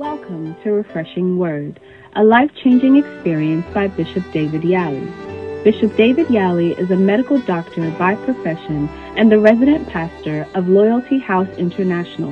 [0.00, 1.78] Welcome to Refreshing Word,
[2.16, 5.62] a life changing experience by Bishop David Yali.
[5.62, 11.18] Bishop David Yali is a medical doctor by profession and the resident pastor of Loyalty
[11.18, 12.30] House International,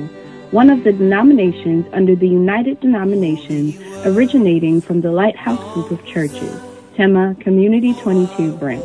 [0.49, 6.59] one of the denominations under the United Denominations originating from the Lighthouse Group of Churches,
[6.95, 8.83] Tema Community 22 branch.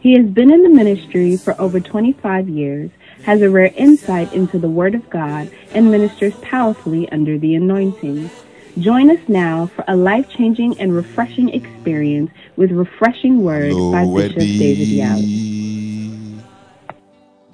[0.00, 2.90] He has been in the ministry for over 25 years
[3.24, 8.30] has a rare insight into the Word of God and ministers powerfully under the anointing.
[8.78, 14.38] Join us now for a life changing and refreshing experience with Refreshing Word by Bishop
[14.38, 16.40] David Yali.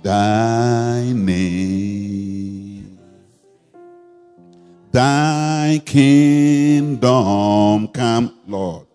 [0.02, 2.98] Thy name,
[4.92, 8.86] thy kingdom come, Lord.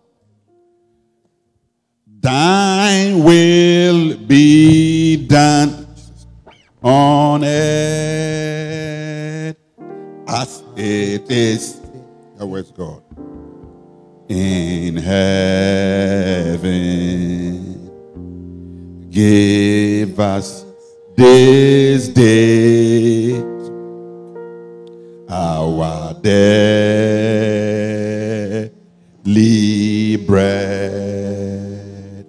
[2.22, 5.81] Thy will be done
[6.84, 9.56] on earth
[10.28, 11.78] as it is.
[12.40, 13.04] Words, God.
[14.28, 16.72] In heaven,
[19.12, 20.66] give us
[21.16, 23.40] this day
[25.30, 26.26] our daily
[30.18, 32.26] bread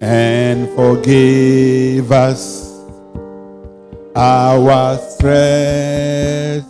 [0.00, 2.61] and forgive us
[4.14, 6.68] our strength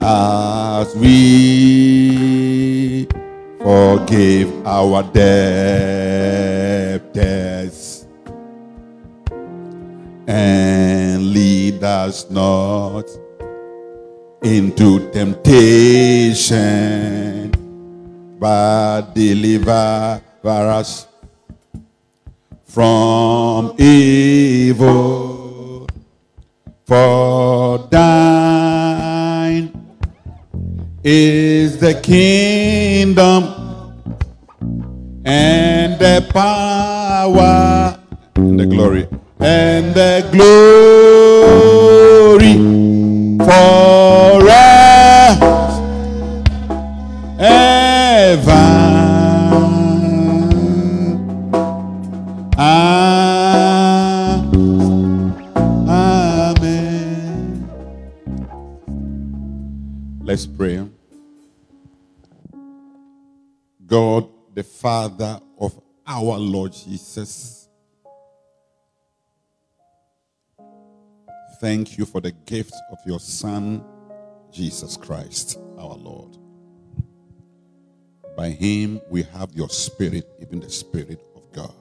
[0.00, 3.06] as we
[3.58, 5.26] forgive our debtors
[10.28, 13.04] and lead us not
[14.42, 16.60] into temptation
[18.38, 21.08] but deliver us
[22.64, 25.41] from evil
[26.92, 29.72] for thine
[31.02, 33.44] is the kingdom
[35.24, 37.98] and the power
[38.34, 39.08] and the glory.
[39.40, 40.28] And the
[42.34, 42.52] glory
[64.82, 67.68] Father of our Lord Jesus,
[71.60, 73.84] thank you for the gift of your Son,
[74.50, 76.36] Jesus Christ, our Lord.
[78.36, 81.74] By him we have your Spirit, even the Spirit of God.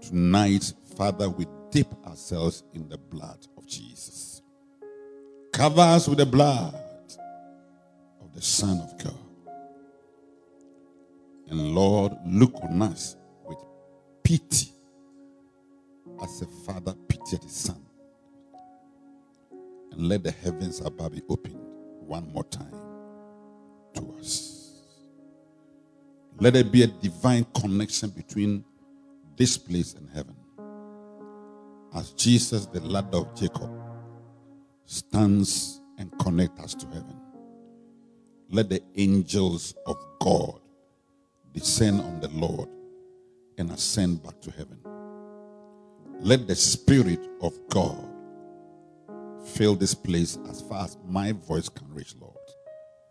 [0.00, 4.40] Tonight, Father, we dip ourselves in the blood of Jesus.
[5.52, 6.74] Cover us with the blood
[8.22, 9.23] of the Son of God.
[11.48, 13.58] And Lord, look on us with
[14.22, 14.70] pity
[16.22, 17.84] as a father pitied his son.
[19.92, 21.60] And let the heavens above be opened
[22.00, 22.74] one more time
[23.94, 24.82] to us.
[26.40, 28.64] Let there be a divine connection between
[29.36, 30.36] this place and heaven.
[31.94, 33.70] As Jesus, the ladder of Jacob,
[34.84, 37.20] stands and connect us to heaven.
[38.50, 40.60] Let the angels of God
[41.54, 42.68] descend on the Lord
[43.56, 44.78] and ascend back to heaven.
[46.20, 48.06] Let the Spirit of God
[49.46, 52.36] fill this place as far as my voice can reach, Lord.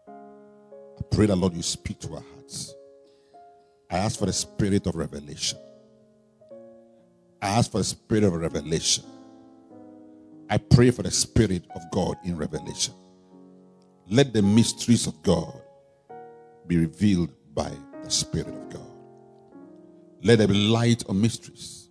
[0.07, 2.75] I pray that, Lord, you speak to our hearts.
[3.89, 5.59] I ask for the spirit of revelation.
[7.41, 9.03] I ask for the spirit of revelation
[10.53, 12.93] I pray for the Spirit of God in revelation.
[14.07, 15.51] Let the mysteries of God
[16.67, 17.71] be revealed by
[18.03, 18.81] the Spirit of God.
[20.21, 21.89] Let there be light on mysteries.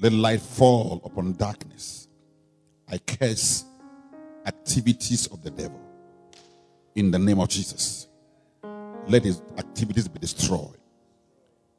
[0.00, 2.08] Let light fall upon darkness.
[2.90, 3.64] I curse
[4.46, 5.80] activities of the devil
[6.94, 8.08] in the name of Jesus.
[9.06, 10.78] Let his activities be destroyed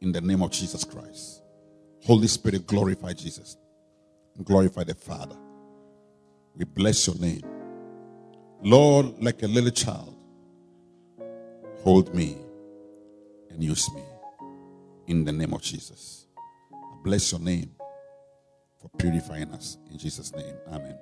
[0.02, 1.42] in the name of Jesus Christ.
[2.06, 3.58] Holy Spirit, glorify Jesus.
[4.44, 5.36] Glorify the Father
[6.60, 7.42] we bless your name.
[8.62, 10.16] Lord, like a little child,
[11.84, 12.38] hold me
[13.60, 14.02] and use me
[15.08, 16.28] in the name of Jesus.
[16.72, 17.70] I bless your name
[18.80, 19.78] for purifying us.
[19.92, 20.98] In Jesus' name, amen.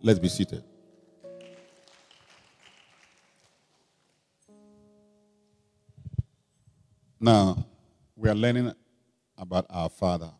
[0.00, 0.62] Let's be seated.
[7.18, 7.66] Now,
[8.14, 8.72] we are learning
[9.36, 10.30] about our Father.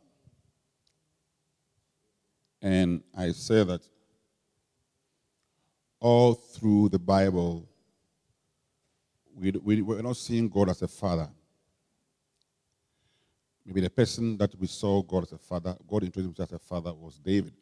[2.62, 3.82] And I say that
[5.98, 7.68] all through the Bible,
[9.36, 11.28] we, we, we're not seeing God as a father.
[13.66, 16.64] Maybe the person that we saw God as a father, God introduced himself as a
[16.64, 17.54] father, was David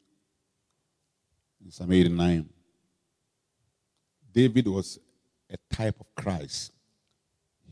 [1.64, 2.48] in Psalm 89.
[4.32, 4.98] David was
[5.50, 6.72] a type of Christ,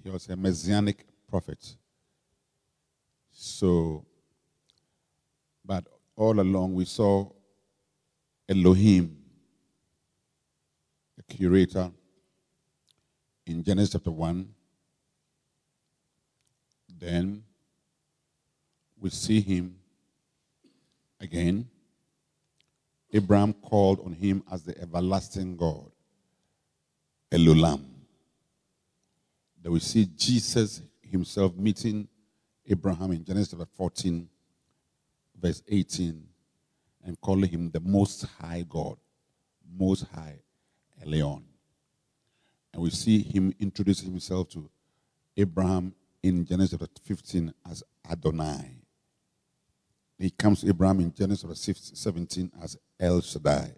[0.03, 1.77] he was a messianic prophet.
[3.33, 4.05] So,
[5.65, 5.85] but
[6.17, 7.31] all along we saw
[8.49, 9.17] Elohim,
[11.17, 11.91] the curator,
[13.51, 14.49] in Genesis chapter 1.
[16.99, 17.43] Then
[19.01, 19.77] we see him
[21.21, 21.69] again.
[23.13, 25.91] Abraham called on him as the everlasting God,
[27.33, 27.83] El Olam.
[29.61, 32.07] Then we see Jesus himself meeting
[32.69, 34.29] Abraham in Genesis chapter 14,
[35.41, 36.23] verse 18,
[37.05, 38.97] and calling him the Most High God,
[39.77, 40.39] Most High
[41.05, 41.50] Elyon.
[42.73, 44.71] And we see him introduce himself to
[45.37, 48.77] Abraham in Genesis chapter 15 as Adonai.
[50.19, 53.73] He comes to Abraham in Genesis 17 as El Shaddai.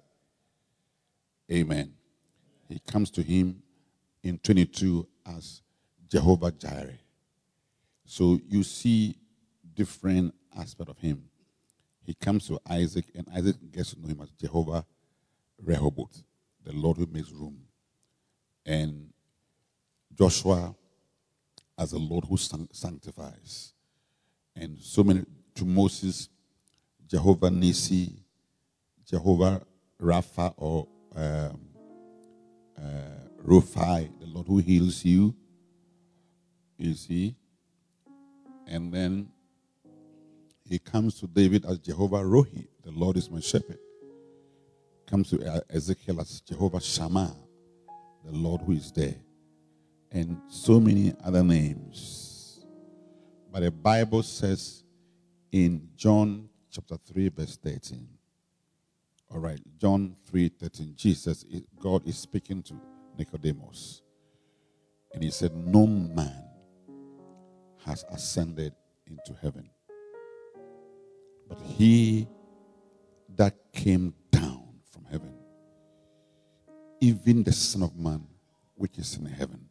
[1.51, 1.93] Amen.
[2.69, 3.63] He comes to him
[4.23, 5.63] in 22 as
[6.09, 6.99] Jehovah Jireh.
[8.05, 9.17] So you see
[9.75, 11.25] different aspect of him.
[12.05, 14.85] He comes to Isaac, and Isaac gets to know him as Jehovah
[15.63, 16.23] Rehoboth,
[16.65, 17.59] the Lord who makes room.
[18.65, 19.09] And
[20.15, 20.75] Joshua
[21.79, 23.73] as the Lord who sanctifies.
[24.55, 25.25] And so many
[25.55, 26.29] to Moses,
[27.07, 28.13] Jehovah Nissi,
[29.07, 29.63] Jehovah
[30.01, 30.87] Rapha, or
[31.17, 31.61] um,
[32.79, 32.83] uh,
[33.45, 35.35] Rufai, the Lord who heals you.
[36.79, 37.37] You see?
[38.67, 39.29] And then
[40.65, 43.79] he comes to David as Jehovah Rohi, the Lord is my shepherd.
[45.07, 47.37] Comes to Ezekiel as Jehovah Shammah,
[48.25, 49.17] the Lord who is there.
[50.11, 52.65] And so many other names.
[53.51, 54.85] But the Bible says
[55.51, 58.09] in John chapter 3, verse 13.
[59.31, 60.95] All right, John 3 13.
[60.97, 61.45] Jesus,
[61.81, 62.75] God is speaking to
[63.19, 64.03] Nicodemus.
[65.15, 66.45] And he said, No man
[67.85, 68.75] has ascended
[69.07, 69.69] into heaven,
[71.49, 72.29] but he
[73.37, 74.15] that came
[77.03, 78.25] even the Son of Man,
[78.77, 79.69] which is in heaven.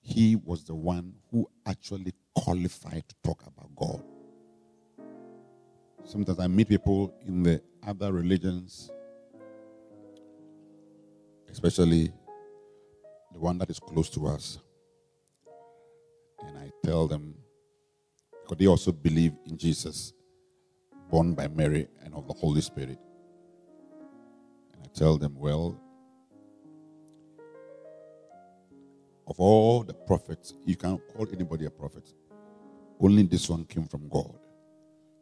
[0.00, 4.04] He was the one who actually qualified to talk about God.
[6.04, 8.92] Sometimes I meet people in the other religions,
[11.50, 12.12] especially
[13.32, 14.60] the one that is close to us.
[16.46, 17.34] And I tell them,
[18.44, 20.12] because they also believe in Jesus,
[21.10, 23.00] born by Mary and of the Holy Spirit.
[24.72, 25.80] And I tell them, well,
[29.26, 32.12] of all the prophets, you can't call anybody a prophet.
[33.00, 34.38] Only this one came from God.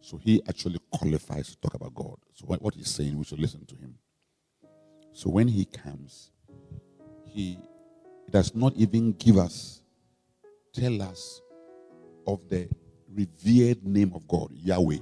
[0.01, 2.17] So he actually qualifies to talk about God.
[2.35, 3.95] So what he's saying, we should listen to him.
[5.13, 6.33] So when he comes,
[7.25, 7.59] he
[8.31, 9.81] does not even give us,
[10.73, 11.41] tell us
[12.27, 12.69] of the
[13.11, 14.99] revered name of God, Yahweh.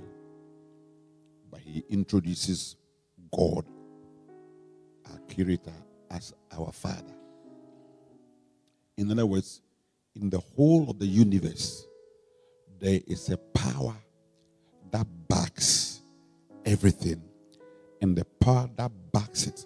[1.50, 2.76] But he introduces
[3.37, 3.64] God,
[5.11, 5.73] our creator,
[6.11, 7.14] as our Father.
[8.96, 9.61] In other words,
[10.14, 11.87] in the whole of the universe,
[12.80, 13.94] there is a power
[14.90, 16.02] that backs
[16.64, 17.22] everything.
[18.00, 19.64] And the power that backs it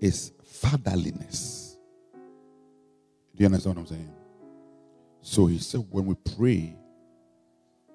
[0.00, 1.76] is fatherliness.
[3.34, 4.12] Do you understand what I'm saying?
[5.22, 6.76] So he said, when we pray,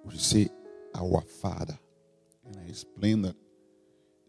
[0.04, 0.50] we say,
[0.96, 1.78] Our Father.
[2.46, 3.36] And I explained that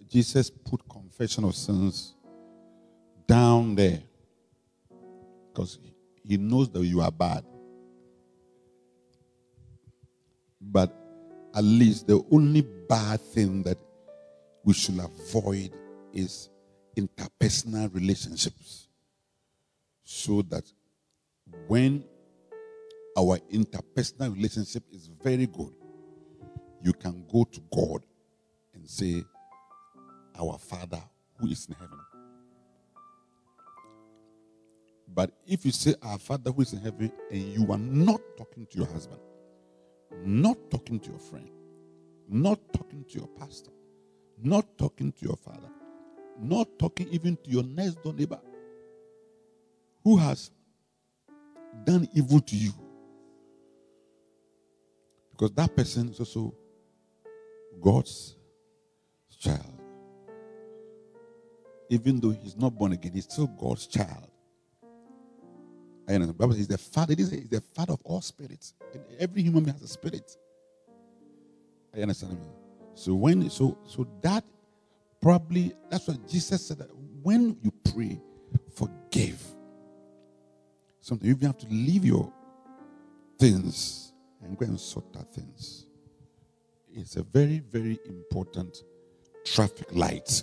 [0.09, 2.15] Jesus put confession of sins
[3.27, 4.03] down there
[5.49, 5.79] because
[6.31, 7.45] he knows that you are bad.
[10.61, 10.95] But
[11.53, 13.79] at least the only bad thing that
[14.63, 15.73] we should avoid
[16.13, 16.49] is
[16.97, 18.87] interpersonal relationships.
[20.05, 20.63] So that
[21.67, 22.05] when
[23.19, 25.75] our interpersonal relationship is very good,
[26.85, 28.07] you can go to God
[28.75, 29.25] and say,
[30.39, 31.03] Our Father
[31.41, 31.99] who is in heaven.
[35.15, 38.67] But if you say, Our Father who is in heaven, and you are not talking
[38.67, 39.21] to your husband,
[40.25, 41.51] not talking to your friend,
[42.29, 43.73] not talking to your pastor,
[44.43, 45.71] not talking to your father,
[46.41, 48.41] not talking even to your next door neighbor
[50.05, 50.51] who has
[51.85, 52.73] done evil to you.
[55.33, 56.55] Because that person is also
[57.81, 58.37] God's
[59.41, 59.81] child.
[61.91, 64.30] even though he's not born again, he's still God's child.
[66.11, 66.33] I know.
[66.33, 67.15] Bible says the father.
[67.17, 68.75] He's the father of all spirits.
[68.93, 70.37] And Every human being has a spirit.
[71.97, 72.39] I understand.
[72.95, 74.45] So when so so that
[75.21, 76.91] probably that's what Jesus said that
[77.23, 78.21] when you pray,
[78.75, 79.41] forgive.
[81.01, 82.33] Something you have to leave your
[83.39, 84.13] things
[84.43, 85.87] and go and sort that things.
[86.93, 88.83] It's a very, very important
[89.45, 90.43] traffic light.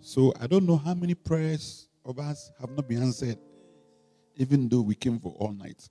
[0.00, 3.38] So I don't know how many prayers of us have not been answered,
[4.36, 5.88] even though we came for all night.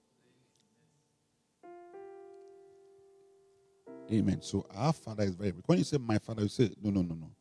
[4.12, 4.42] Amen.
[4.42, 5.54] So our Father is very.
[5.66, 7.32] When you say my Father, you say no, no, no, no.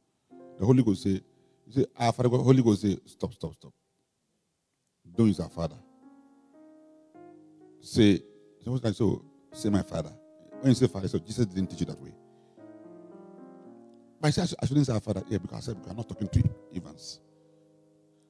[0.59, 1.21] The Holy Ghost say,
[1.67, 2.29] you say our Father.
[2.31, 3.73] The Holy Ghost say stop, stop, stop.
[5.15, 5.77] Don't use our Father.
[7.81, 8.23] Say
[8.93, 9.23] so.
[9.53, 10.11] Say my Father.
[10.61, 12.15] When you say Father, so Jesus didn't teach you that way.
[14.21, 16.09] But I said I shouldn't say our Father here because I said because I'm not
[16.09, 16.43] talking to
[16.75, 17.21] Evans.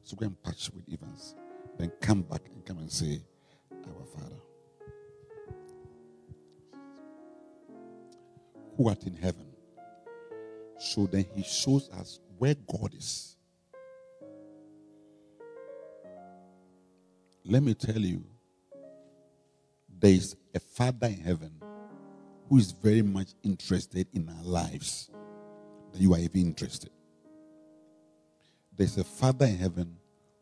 [0.03, 1.37] So go and patch with Evans.
[1.79, 3.21] Then come back and come and say,
[3.73, 4.37] Our Father.
[8.77, 9.47] Who art in heaven.
[10.79, 13.37] So then he shows us where God is.
[17.45, 18.25] Let me tell you,
[19.99, 21.53] there is a Father in heaven
[22.49, 25.11] who is very much interested in our lives
[25.93, 26.91] that you are even interested.
[28.77, 29.97] There's a Father in heaven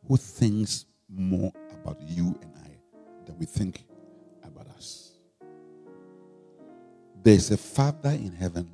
[0.09, 2.71] who thinks more about you and I
[3.27, 3.85] than we think
[4.45, 5.13] about us.
[7.23, 8.71] There's a Father in heaven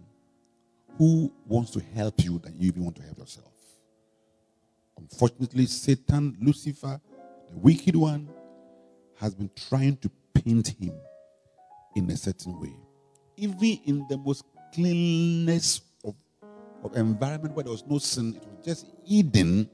[0.97, 3.53] who wants to help you than you even want to help yourself.
[4.99, 7.01] Unfortunately, Satan, Lucifer,
[7.49, 8.29] the wicked one,
[9.17, 10.93] has been trying to paint him
[11.95, 12.75] in a certain way.
[13.37, 16.15] Even in the most cleanness of,
[16.83, 19.69] of environment where there was no sin, it was just Eden,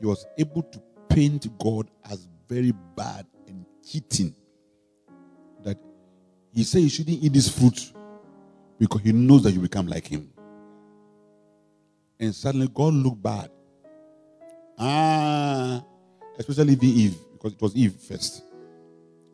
[0.00, 0.82] he was able to
[1.14, 4.34] paint God as very bad and cheating.
[5.62, 5.78] That
[6.52, 7.92] he said you shouldn't eat this fruit
[8.78, 10.28] because he knows that you become like him.
[12.18, 13.50] And suddenly God looked bad.
[14.76, 15.84] Ah,
[16.36, 18.42] especially the Eve, because it was Eve first.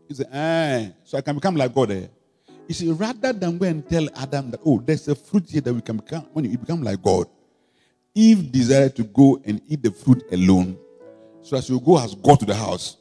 [0.07, 1.93] He said, ah, so I can become like God.
[1.93, 2.07] Eh?
[2.69, 5.73] You see, rather than go and tell Adam that, oh, there's a fruit here that
[5.73, 7.27] we can become, when you become like God,
[8.15, 10.77] Eve desired to go and eat the fruit alone
[11.43, 12.97] so that she will go as God to the house.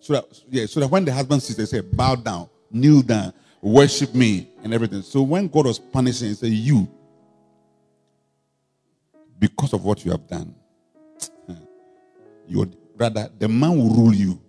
[0.00, 3.32] So that, yeah, so that when the husband sees, they say, bow down, kneel down,
[3.60, 5.02] worship me, and everything.
[5.02, 6.88] So when God was punishing, he said, You,
[9.38, 10.54] because of what you have done,
[12.46, 12.66] your
[12.96, 14.40] brother, the man will rule you.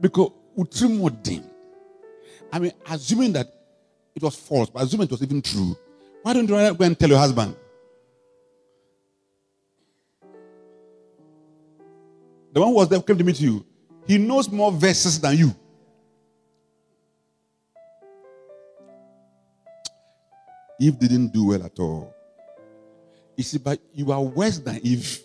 [0.00, 0.30] Because
[2.52, 3.55] I mean, assuming that
[4.16, 5.76] it was false, but assume it was even true,
[6.22, 7.54] why don't you go and tell your husband?
[12.52, 13.64] The one who was there came to meet you.
[14.06, 15.54] He knows more verses than you.
[20.80, 22.14] Eve didn't do well at all.
[23.36, 25.20] You see, but you are worse than Eve.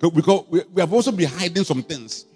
[0.00, 2.26] Because we have also been hiding some things.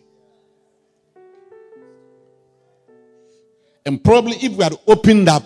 [3.85, 5.45] And probably if we had opened up,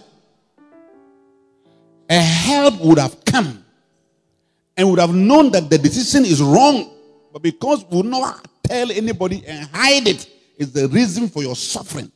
[2.09, 3.65] a help would have come
[4.77, 6.91] and would have known that the decision is wrong.
[7.33, 11.55] But because we will not tell anybody and hide it, is the reason for your
[11.55, 12.11] suffering.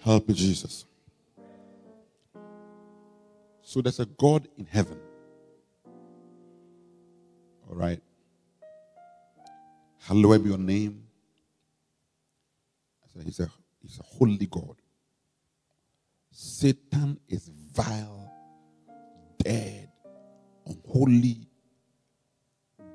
[0.00, 0.84] Help me, Jesus.
[3.62, 4.98] So there's a God in heaven.
[7.68, 8.00] All right.
[10.06, 11.02] Hallowed be your name.
[13.02, 13.50] I said, he's a,
[13.82, 14.76] he's a holy God.
[16.30, 18.32] Satan is vile,
[19.42, 19.88] dead,
[20.64, 21.48] unholy,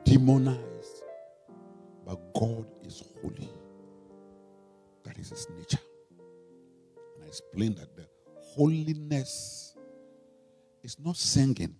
[0.06, 1.04] demonized.
[2.06, 3.50] But God is holy.
[5.04, 5.84] That is his nature.
[7.16, 8.08] And I explained that the
[8.40, 9.76] holiness
[10.82, 11.76] is not singing.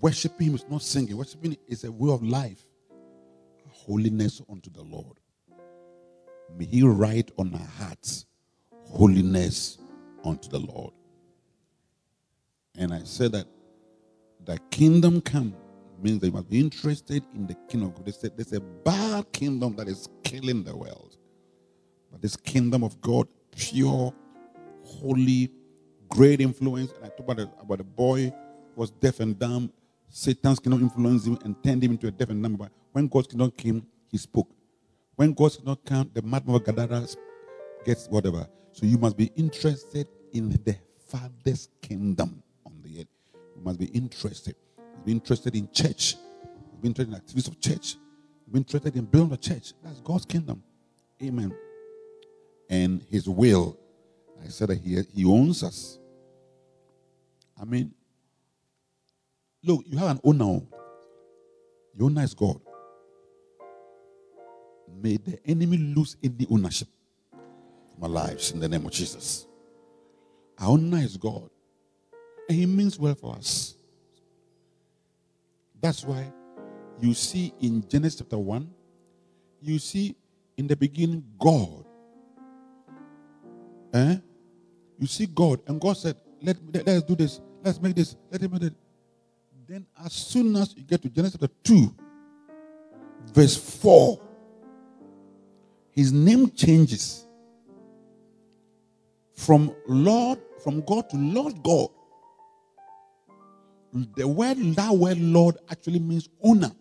[0.00, 1.18] Worshiping him is not singing.
[1.18, 2.64] Worshiping is a way of life
[3.72, 5.18] holiness unto the Lord.
[6.56, 8.26] May He write on our hearts
[8.84, 9.78] holiness
[10.24, 10.92] unto the Lord.
[12.76, 13.46] And I said that
[14.44, 15.54] the kingdom come
[16.02, 18.06] means they must be interested in the kingdom of God.
[18.06, 21.16] They said there's a bad kingdom that is killing the world.
[22.10, 24.12] But this kingdom of God, pure,
[24.84, 25.50] holy,
[26.08, 26.92] great influence.
[26.92, 29.72] And I talked about, about a boy who was deaf and dumb,
[30.14, 32.68] Satan's cannot influence him and turn him into a different number.
[32.92, 34.48] When God's kingdom came, he spoke.
[35.16, 37.06] When God's kingdom came, the madman of Gadara
[37.82, 38.46] gets whatever.
[38.72, 40.76] So you must be interested in the
[41.08, 43.06] Father's kingdom on the earth.
[43.56, 44.54] You must be interested.
[45.02, 46.16] Be interested in church.
[46.82, 47.96] Be interested in activities of church.
[48.50, 49.72] Be interested in building a church.
[49.82, 50.62] That's God's kingdom.
[51.22, 51.56] Amen.
[52.68, 53.78] And His will.
[54.44, 55.98] I said that He, he owns us.
[57.58, 57.94] I mean,
[59.64, 60.60] look, you have an owner.
[61.96, 62.60] Your owner is God.
[65.00, 66.88] May the enemy lose any ownership
[67.96, 69.46] of our lives in the name of Jesus.
[70.58, 71.50] Our owner is God.
[72.48, 73.76] And He means well for us.
[75.80, 76.32] That's why
[77.00, 78.70] you see in Genesis chapter 1,
[79.60, 80.14] you see
[80.56, 81.84] in the beginning God.
[83.92, 84.16] Eh?
[84.98, 88.40] You see God, and God said, let, let, us do this, let's make this, let
[88.40, 88.74] him do it.
[89.72, 91.94] Then, as soon as you get to Genesis chapter 2,
[93.32, 94.20] verse 4,
[95.92, 97.26] his name changes
[99.34, 101.88] from Lord, from God to Lord God
[104.14, 106.72] the word, that word Lord actually means owner.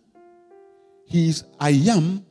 [1.06, 2.26] He is I am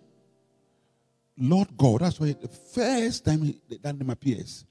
[1.38, 2.02] Lord God.
[2.02, 4.66] That's why the first time he, that name appears.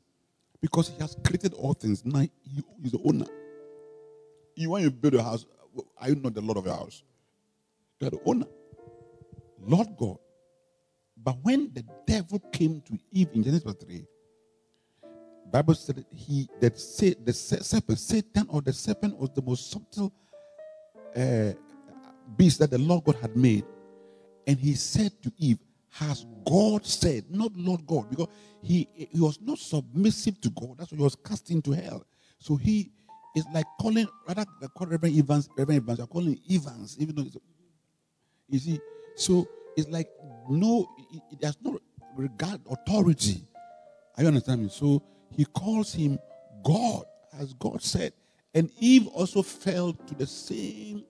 [0.62, 2.06] Because he has created all things.
[2.06, 3.26] Now he is the owner.
[4.56, 5.48] You want to build a house,
[6.00, 7.04] are you not the Lord of your house?
[8.00, 8.46] You are the owner.
[9.62, 10.18] Lord God.
[11.22, 14.06] But when the devil came to Eve in Genesis 3,
[15.52, 20.14] Bible said he that say the serpent, Satan or the serpent was the most subtle
[21.16, 21.54] uh,
[22.38, 23.66] beast that the Lord God had made.
[24.46, 25.60] And he said to Eve,
[25.90, 28.28] Has God said, not Lord God, because
[28.62, 30.78] he, he was not submissive to God.
[30.78, 32.06] That's why he was cast into hell.
[32.38, 32.92] So he
[33.36, 37.26] is like calling, rather than call Reverend Evans, Reverend Evans, you're calling Evans, even though
[38.50, 38.80] you see,
[39.16, 40.10] so it's like
[40.50, 41.80] no, it, it, there's no
[42.16, 43.44] regard authority.
[44.18, 44.70] Are you understand me?
[44.70, 46.20] So he calls him
[46.64, 47.04] God,
[47.40, 48.14] as God said.
[48.54, 51.06] And Eve also fell to the same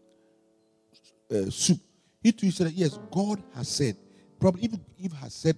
[1.31, 1.79] uh, soup.
[2.21, 3.95] He too said, Yes, God has said.
[4.39, 5.57] Probably if Eve has said,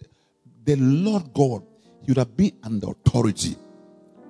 [0.63, 1.63] The Lord God,
[2.04, 3.56] he would have been under authority.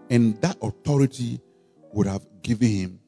[0.09, 1.41] And that authority
[1.93, 2.99] would have given him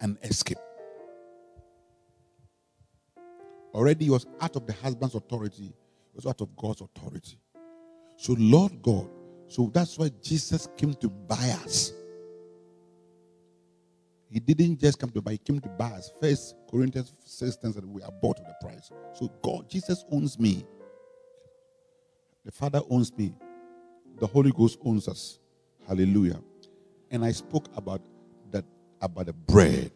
[0.00, 0.58] an escape.
[3.74, 7.38] Already he was out of the husband's authority, he was out of God's authority.
[8.16, 9.08] So, Lord God,
[9.46, 11.92] so that's why Jesus came to buy us.
[14.30, 16.12] He didn't just come to buy, he came to buy us.
[16.20, 18.90] First Corinthians 6 says that we are bought with a price.
[19.14, 20.66] So God, Jesus owns me.
[22.44, 23.34] The Father owns me.
[24.18, 25.38] The Holy Ghost owns us.
[25.88, 26.40] Hallelujah.
[27.10, 28.02] And I spoke about
[28.50, 28.64] that
[29.00, 29.90] about the bread.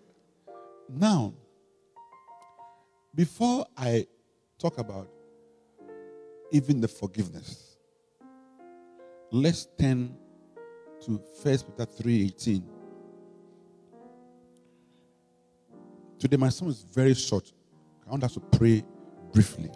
[0.88, 1.35] Now,
[3.14, 4.07] before I
[4.59, 5.09] talk about
[6.50, 7.72] even the forgiveness,
[9.35, 10.14] Let's turn
[11.07, 12.62] to 1 Peter 3:18.
[16.18, 17.50] Today, my sermon is very short.
[18.07, 18.85] I want us to pray
[19.33, 19.70] briefly.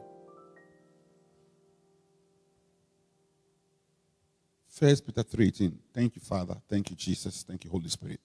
[4.78, 5.78] 1 Peter 3:18.
[5.92, 6.60] Thank you, Father.
[6.68, 7.42] Thank you, Jesus.
[7.42, 8.20] Thank you, Holy Spirit.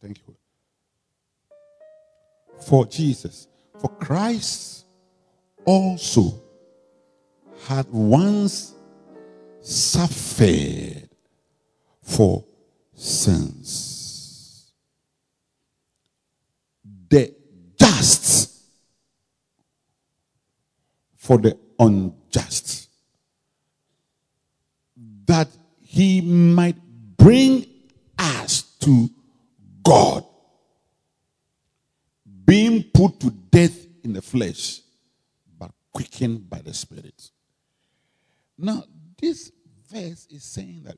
[0.00, 0.34] Thank you.
[2.66, 4.86] For Jesus, for Christ
[5.66, 6.42] also
[7.66, 8.74] had once
[9.60, 11.08] suffered
[12.00, 12.44] for
[12.94, 14.72] sins.
[17.08, 17.34] The
[17.78, 18.62] just
[21.16, 22.88] for the unjust.
[25.26, 25.48] That
[25.92, 26.78] he might
[27.18, 27.66] bring
[28.18, 29.10] us to
[29.82, 30.24] God,
[32.46, 34.80] being put to death in the flesh,
[35.58, 37.30] but quickened by the Spirit.
[38.56, 38.84] Now,
[39.20, 39.52] this
[39.90, 40.96] verse is saying that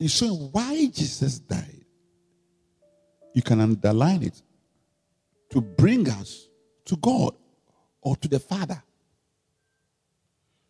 [0.00, 1.84] it's showing why Jesus died.
[3.34, 4.42] You can underline it
[5.50, 6.48] to bring us
[6.86, 7.36] to God
[8.00, 8.82] or to the Father.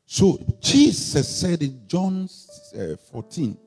[0.07, 2.29] So Jesus said in John
[2.79, 3.59] uh, 14,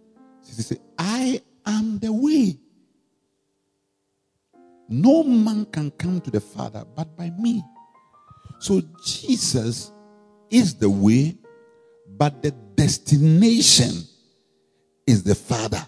[0.46, 2.58] he said, I am the way.
[4.88, 7.62] No man can come to the Father but by me.
[8.60, 9.92] So Jesus
[10.50, 11.38] is the way,
[12.18, 14.04] but the destination
[15.06, 15.86] is the Father.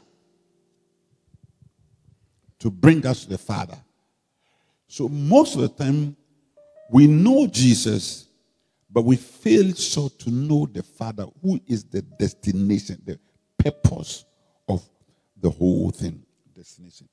[2.60, 3.78] To bring us to the Father.
[4.88, 6.16] So most of the time,
[6.92, 8.28] we know Jesus,
[8.92, 13.18] but we fail so to know the Father, who is the destination, the
[13.58, 14.26] purpose
[14.68, 14.84] of
[15.40, 16.22] the whole thing.
[16.54, 17.08] Destination.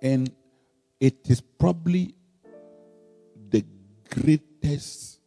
[0.00, 0.30] And
[1.00, 2.14] it is probably
[3.48, 3.64] the
[4.08, 5.18] greatest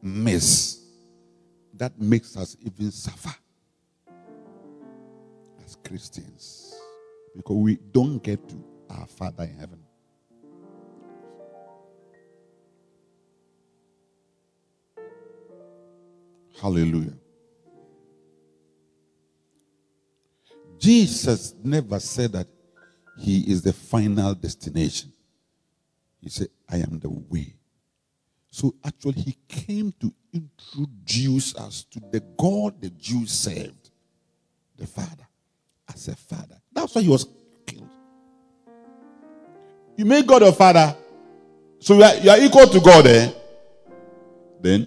[0.00, 0.82] mess
[1.74, 3.34] that makes us even suffer
[5.64, 6.74] as Christians
[7.36, 9.80] because we don't get to our Father in heaven.
[16.60, 17.14] Hallelujah.
[20.78, 22.46] Jesus never said that
[23.18, 25.12] he is the final destination.
[26.20, 27.54] He said, I am the way.
[28.50, 33.90] So actually, he came to introduce us to the God the Jews served,
[34.76, 35.26] the Father,
[35.92, 36.60] as a Father.
[36.72, 37.26] That's why he was
[37.66, 37.90] killed.
[39.96, 40.96] You make God a Father,
[41.78, 43.30] so you are, you are equal to God, eh?
[44.60, 44.86] Then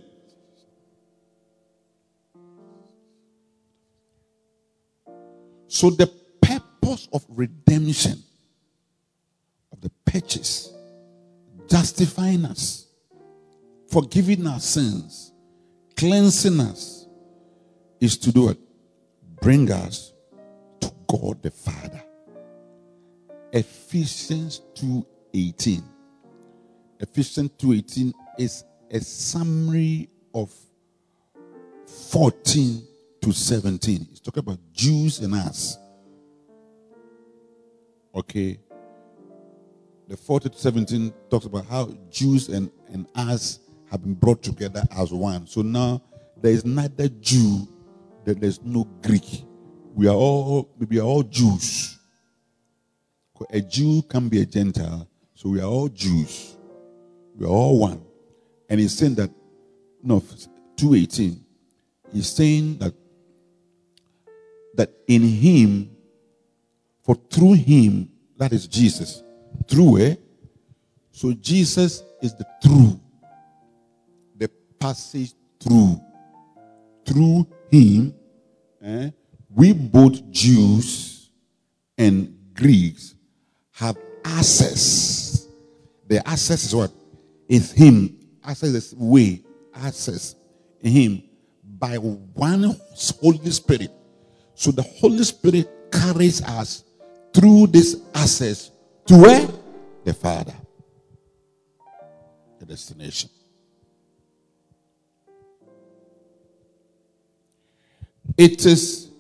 [5.67, 6.07] So the
[6.41, 8.23] purpose of redemption,
[9.71, 10.73] of the purchase,
[11.69, 12.87] justifying us,
[13.91, 15.33] forgiving our sins,
[15.95, 17.07] cleansing us,
[17.99, 18.57] is to do it.
[19.41, 20.13] Bring us
[20.79, 22.03] to God the Father.
[23.51, 25.83] Ephesians 2.18.
[26.99, 30.53] Ephesians 2.18 is a summary of
[32.11, 32.87] 14
[33.27, 34.07] to 17.
[34.09, 35.77] He's talking about Jews and us.
[38.15, 38.57] Okay.
[40.07, 43.59] The 40 to 17 talks about how Jews and, and us
[43.91, 45.45] have been brought together as one.
[45.45, 46.01] So now
[46.41, 47.67] there is neither Jew,
[48.23, 49.43] there's no Greek.
[49.93, 51.99] We are all we are all Jews.
[53.51, 56.57] A Jew can be a Gentile, so we are all Jews.
[57.35, 58.01] We are all one.
[58.69, 59.31] And he's saying that
[60.01, 60.19] no
[60.77, 61.43] 218.
[62.13, 62.93] He's saying that
[64.77, 65.89] that in him,
[67.03, 69.23] for through him, that is Jesus,
[69.67, 70.15] through eh?
[71.11, 72.99] So Jesus is the through,
[74.37, 75.99] the passage through.
[77.05, 78.13] Through him,
[78.81, 79.09] eh,
[79.49, 81.31] we both Jews
[81.97, 83.15] and Greeks
[83.71, 85.47] have access.
[86.07, 86.91] The access is what?
[87.47, 88.15] Is him.
[88.43, 89.43] Access is way.
[89.73, 90.35] Access
[90.81, 91.23] in him
[91.63, 92.75] by one
[93.21, 93.91] Holy Spirit
[94.57, 96.83] so the Holy Spirit carries us
[97.31, 98.71] through this access
[99.05, 99.47] to where?
[100.03, 100.55] The Father.
[102.57, 103.29] The destination.
[108.35, 109.11] It is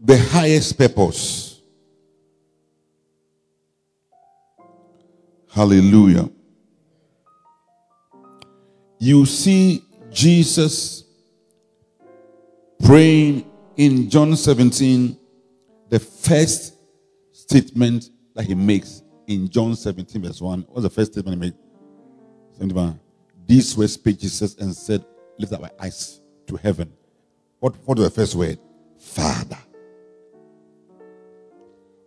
[0.00, 1.60] the highest purpose.
[5.50, 6.30] Hallelujah
[8.98, 11.04] you see Jesus
[12.84, 15.18] praying in John 17,
[15.88, 16.74] the first
[17.32, 20.66] statement that he makes in John 17, verse 1.
[20.68, 21.54] What's the first statement he made?
[22.52, 22.98] 71.
[23.46, 25.04] These speech Jesus and said,
[25.38, 26.92] Lift up my eyes to heaven.
[27.60, 28.58] What, what was the first word?
[28.98, 29.58] Father.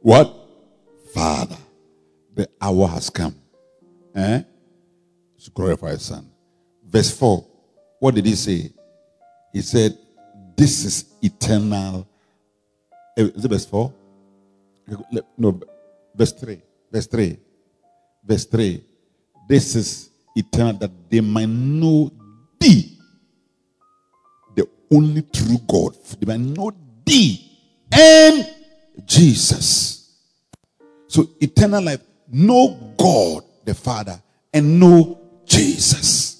[0.01, 0.35] What?
[1.13, 1.57] Father.
[2.33, 3.35] The hour has come.
[4.15, 4.43] Eh?
[5.43, 6.30] To glorify his son.
[6.91, 7.45] Verse 4.
[7.99, 8.71] What did he say?
[9.53, 9.97] He said,
[10.57, 12.07] This is eternal.
[13.17, 13.93] Eh, is it verse 4?
[15.37, 15.59] No,
[16.13, 16.61] verse 3.
[16.91, 17.37] Verse 3.
[18.23, 18.83] Verse 3.
[19.47, 22.11] This is eternal that they might know
[22.59, 22.97] thee,
[24.55, 25.95] the only true God.
[26.19, 26.71] They might know
[27.05, 27.51] thee
[27.91, 28.47] and
[29.05, 30.15] Jesus.
[31.07, 32.01] So eternal life,
[32.31, 34.21] know God the Father
[34.53, 36.30] and know Jesus.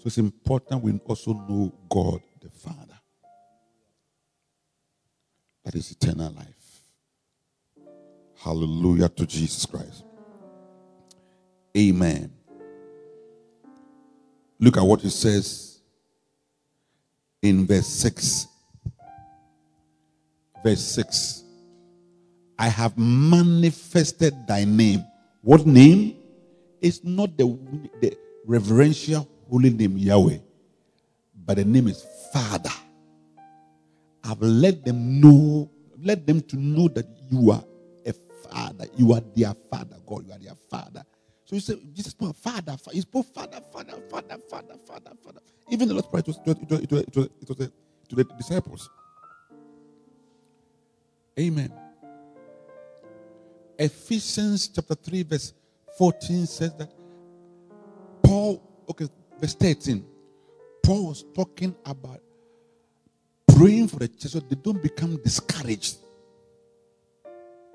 [0.00, 2.98] So it's important we also know God the Father.
[5.62, 6.82] That is eternal life.
[8.38, 10.04] Hallelujah to Jesus Christ.
[11.76, 12.32] Amen.
[14.58, 15.82] Look at what it says
[17.42, 18.46] in verse 6.
[20.64, 21.44] Verse 6.
[22.58, 25.04] I have manifested thy name.
[25.42, 26.16] What name?
[26.80, 27.44] It's not the,
[28.00, 30.38] the reverential holy name Yahweh,
[31.44, 32.70] but the name is Father.
[34.22, 35.70] I've let them know,
[36.02, 37.64] let them to know that you are
[38.06, 38.12] a
[38.48, 38.86] father.
[38.96, 40.26] You are their father, God.
[40.26, 41.04] You are their father.
[41.44, 45.40] So you say, Jesus, my father, he's both father, father, father, father, father, father.
[45.68, 47.70] Even the Lord Prayer, it was, it was, it was, it was, it was
[48.08, 48.90] to the disciples.
[51.38, 51.72] Amen.
[53.78, 55.54] Ephesians chapter 3, verse
[55.96, 56.92] 14 says that
[58.22, 59.08] Paul, okay,
[59.40, 60.04] Verse 13.
[60.82, 62.20] Paul was talking about
[63.56, 65.96] praying for the church so they don't become discouraged.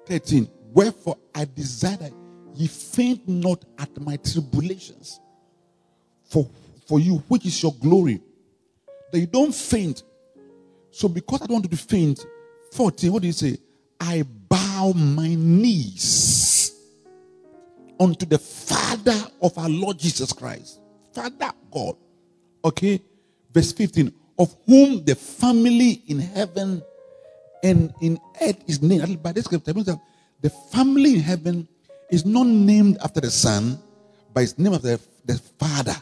[0.06, 0.48] 13.
[0.74, 2.14] Wherefore I desire that
[2.56, 5.20] ye faint not at my tribulations
[6.24, 6.50] for,
[6.88, 8.22] for you, which is your glory.
[9.12, 10.04] That you don't faint.
[10.92, 12.26] So because I don't want to faint,
[12.72, 13.58] 14, what do you say?
[14.00, 16.74] I bow my knees
[18.00, 20.80] unto the Father of our Lord Jesus Christ.
[21.16, 21.96] Father God.
[22.64, 23.02] Okay?
[23.54, 24.14] Verse 15.
[24.38, 26.84] Of whom the family in heaven
[27.64, 29.24] and in earth is named.
[29.24, 30.00] By this scripture, means that
[30.42, 31.68] the family in heaven
[32.12, 33.80] is not named after the son,
[34.34, 35.96] but it's named after the father.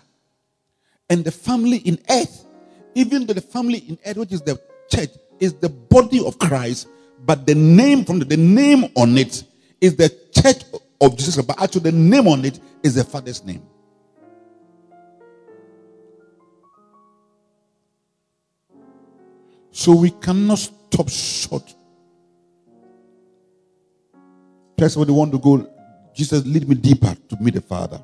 [1.10, 2.45] And the family in earth,
[2.95, 6.88] even though the family in earth, which is the church, is the body of Christ,
[7.26, 9.43] but the name from the, the name on it
[9.80, 10.63] is the church
[10.99, 11.47] of Jesus Christ.
[11.47, 13.62] But actually, the name on it is the Father's name.
[19.74, 21.76] So we cannot stop short.
[24.78, 25.68] When they want to go,
[26.14, 28.02] Jesus, lead me deeper to meet the Father.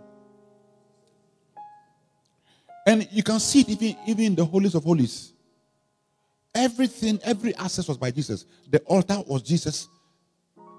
[2.87, 5.33] And you can see it even, even in the holies of holies.
[6.55, 8.45] Everything, every access was by Jesus.
[8.71, 9.89] The altar was Jesus.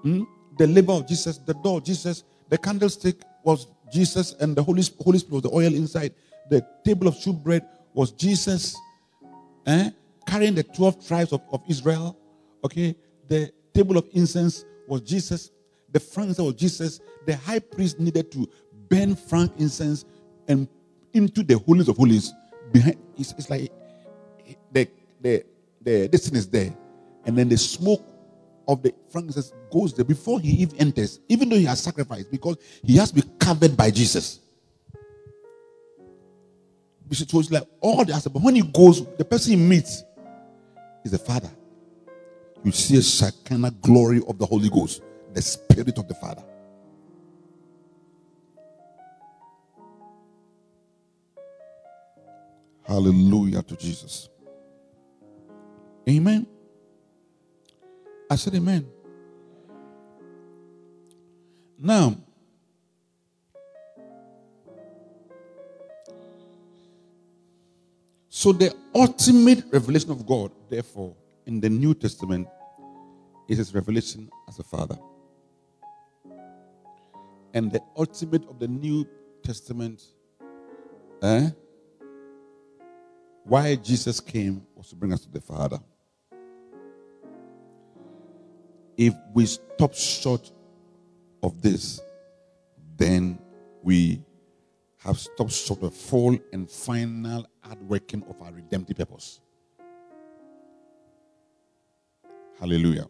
[0.01, 0.23] Hmm?
[0.57, 5.19] The laver of Jesus, the door Jesus, the candlestick was Jesus, and the Holy, Holy
[5.19, 6.13] Spirit was the oil inside.
[6.49, 8.75] The table of shewbread was Jesus,
[9.67, 9.91] eh?
[10.25, 12.17] Carrying the 12 tribes of, of Israel.
[12.63, 12.95] Okay,
[13.27, 15.51] the table of incense was Jesus.
[15.91, 16.99] The frankincense was Jesus.
[17.25, 18.49] The high priest needed to
[18.89, 20.05] burn frankincense
[20.47, 20.67] and
[21.13, 22.33] into the holies of holies.
[22.71, 23.71] Behind, it's, it's like
[24.71, 24.87] the
[25.21, 25.43] the
[25.81, 26.73] the thing is there,
[27.25, 28.05] and then the smoke
[28.67, 32.57] of the frankincense goes there before he even enters, even though he has sacrificed, because
[32.83, 34.39] he has to be covered by Jesus.
[37.13, 40.05] So it's like all the but when he goes, the person he meets
[41.03, 41.49] is the Father.
[42.63, 45.01] You see a Shekinah glory of the Holy Ghost,
[45.33, 46.43] the Spirit of the Father.
[52.83, 54.29] Hallelujah to Jesus.
[56.09, 56.45] Amen.
[58.29, 58.85] I said amen.
[61.79, 62.15] Now,
[68.29, 72.47] so the ultimate revelation of God, therefore, in the New Testament
[73.47, 74.97] is his revelation as a father.
[77.53, 79.05] And the ultimate of the New
[79.43, 80.01] Testament,
[81.21, 81.49] eh,
[83.43, 85.79] why Jesus came was to bring us to the Father
[89.01, 90.51] if we stop short
[91.41, 91.99] of this,
[92.97, 93.39] then
[93.81, 94.21] we
[94.97, 99.41] have stopped short of the full and final outworking of our redemptive purpose.
[102.61, 103.07] Hallelujah.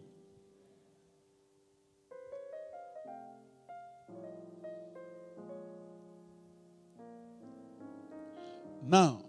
[8.88, 9.26] Now,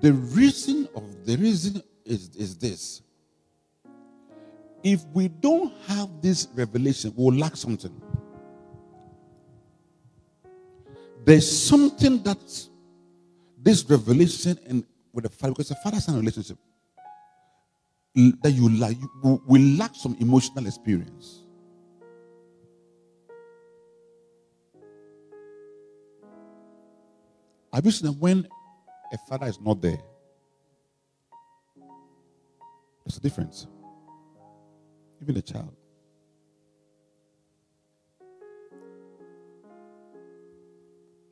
[0.00, 3.02] the reason of the reason is, is this
[4.82, 8.00] if we don't have this revelation, we'll lack something.
[11.26, 12.38] There's something that
[13.60, 16.56] this revelation and with the father, because the father son relationship,
[18.14, 21.44] that you lack, you will lack some emotional experience.
[27.72, 28.48] Have you seen that when
[29.12, 29.98] a father is not there?
[33.04, 33.66] There's a difference
[35.22, 35.74] even a child.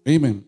[0.09, 0.45] Amen.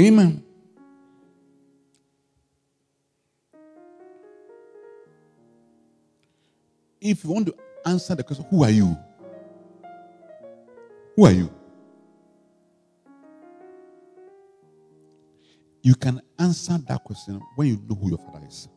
[0.00, 0.44] Amen.
[7.00, 8.96] If you want to answer the question, who are you?
[11.16, 11.50] Who are you?
[15.82, 18.68] You can answer that question when you know who your father is.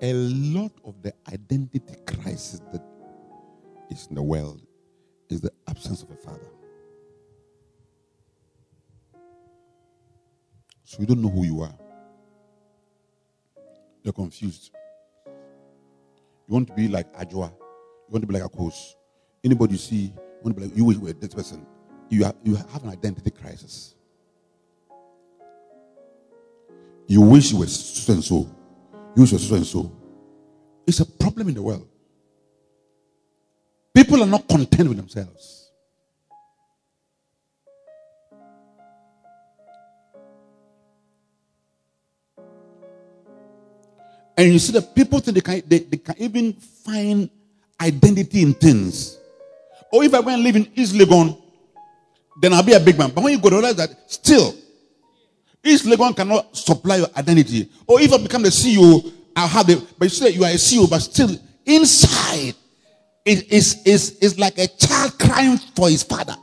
[0.00, 2.82] A lot of the identity crisis that
[3.90, 4.67] is in the world
[5.30, 6.50] is the absence of a father.
[10.84, 11.74] So you don't know who you are.
[14.02, 14.70] You're confused.
[15.26, 17.50] You want to be like Ajwa.
[17.50, 18.94] You want to be like Akos.
[19.44, 21.66] Anybody see, you see when you wish you were this person,
[22.08, 23.94] you you have an identity crisis.
[27.06, 28.48] You wish you were so and so.
[29.14, 29.92] You wish you were so and so.
[30.86, 31.86] It's a problem in the world.
[34.08, 35.70] People are not content with themselves.
[44.34, 47.28] And you see that people think they can, they, they can even find
[47.78, 49.18] identity in things.
[49.92, 51.38] Or if I went live in East Legon,
[52.40, 53.10] then I'll be a big man.
[53.10, 54.54] But when you go to realize that still,
[55.62, 57.68] East Legon cannot supply your identity.
[57.86, 60.54] Or if I become the CEO, I'll have the, but you say you are a
[60.54, 61.28] CEO, but still
[61.66, 62.54] inside,
[63.24, 66.36] it is, is, is like a child crying for his father.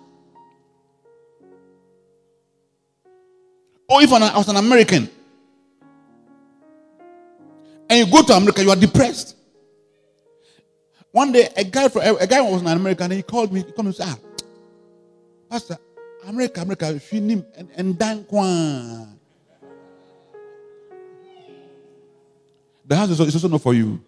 [3.88, 5.10] Or if I was an American,
[7.90, 9.36] and you go to America, you are depressed.
[11.12, 13.62] One day, a guy from a guy was an American and he called me.
[13.62, 14.18] He called me and said, "Ah,
[15.50, 15.78] Pastor,
[16.28, 18.26] America, America, if you need and and dan
[22.86, 24.04] The house is also not for you.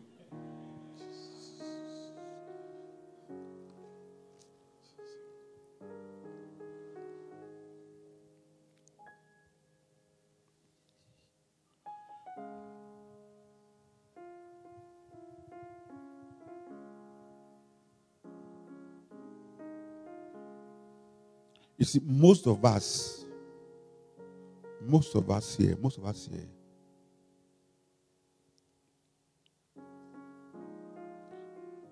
[21.88, 23.26] See, most of us,
[24.82, 26.48] most of us here, most of us here,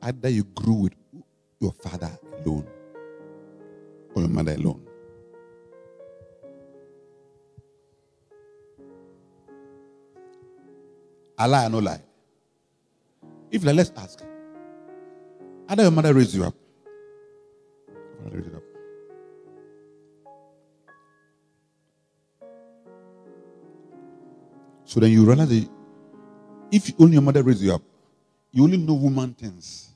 [0.03, 0.93] either you grew with
[1.59, 2.11] your father
[2.45, 2.67] alone
[4.15, 4.85] or your mother alone.
[11.37, 12.01] I lie or no lie?
[13.51, 14.21] If like, let's ask.
[15.69, 16.55] Either your mother raised you up.
[18.31, 18.74] Raised you up.
[24.85, 25.69] So then you realize that
[26.71, 27.81] if only your mother raised you up,
[28.51, 29.89] you only know woman things.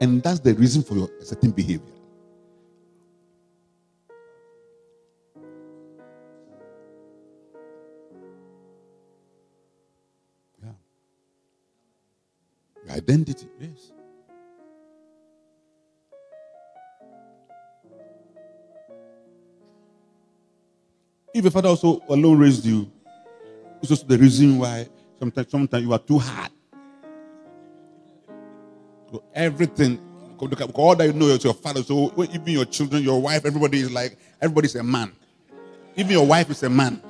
[0.00, 1.86] And that's the reason for your certain behavior.
[10.62, 10.72] Yeah.
[12.90, 13.93] Identity, yes.
[21.44, 22.90] If your father also alone raised you,
[23.82, 26.50] it's also the reason why sometimes sometimes you are too hard.
[29.12, 30.00] So everything,
[30.72, 31.82] all that you know is your father.
[31.82, 35.12] So even your children, your wife, everybody is like everybody's a man.
[35.96, 37.02] Even your wife is a man.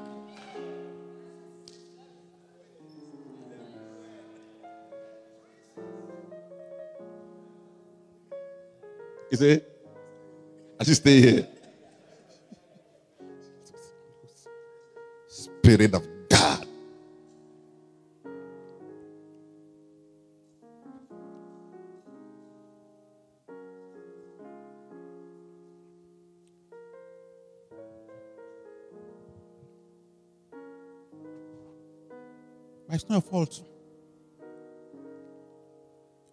[9.30, 9.60] You see?
[10.80, 11.53] I should stay here.
[15.64, 16.66] Spirit of God.
[32.86, 33.62] But it's not your fault.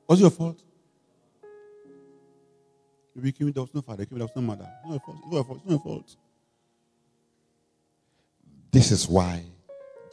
[0.09, 0.61] Was your fault?
[3.15, 4.69] You became there was no father, there was no mother.
[4.83, 5.17] It's not your fault.
[5.21, 5.57] It's not your fault.
[5.57, 6.30] It's not your fault.
[8.71, 9.43] This is why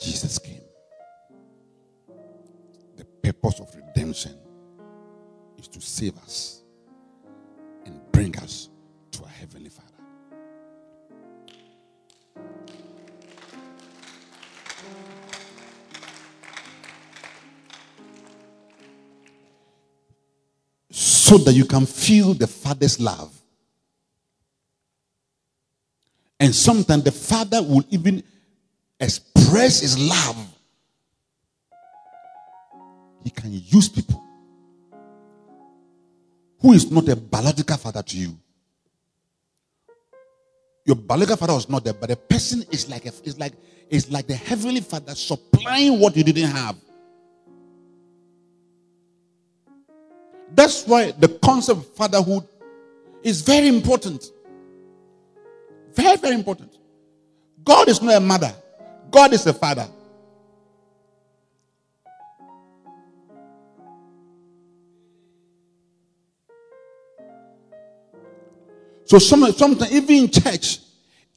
[0.00, 0.62] Jesus came.
[2.96, 4.36] The purpose of redemption
[5.56, 6.62] is to save us
[7.86, 8.68] and bring us
[9.12, 9.86] to our Heavenly Father.
[20.90, 23.40] So that you can feel the Father's love.
[26.40, 28.22] And sometimes the Father will even
[29.00, 30.36] express his love,
[33.22, 34.22] he can use people
[36.60, 38.38] who is not a biological father to you.
[40.84, 43.52] Your biological father was not there, but the person is like a, is like
[43.90, 46.76] is like the heavenly father supplying what you didn't have.
[50.54, 52.44] That's why the concept of fatherhood
[53.22, 54.32] is very important.
[55.94, 56.76] Very, very important.
[57.64, 58.54] God is not a mother.
[59.10, 59.88] God is a father.
[69.04, 70.80] So some, sometimes even in church,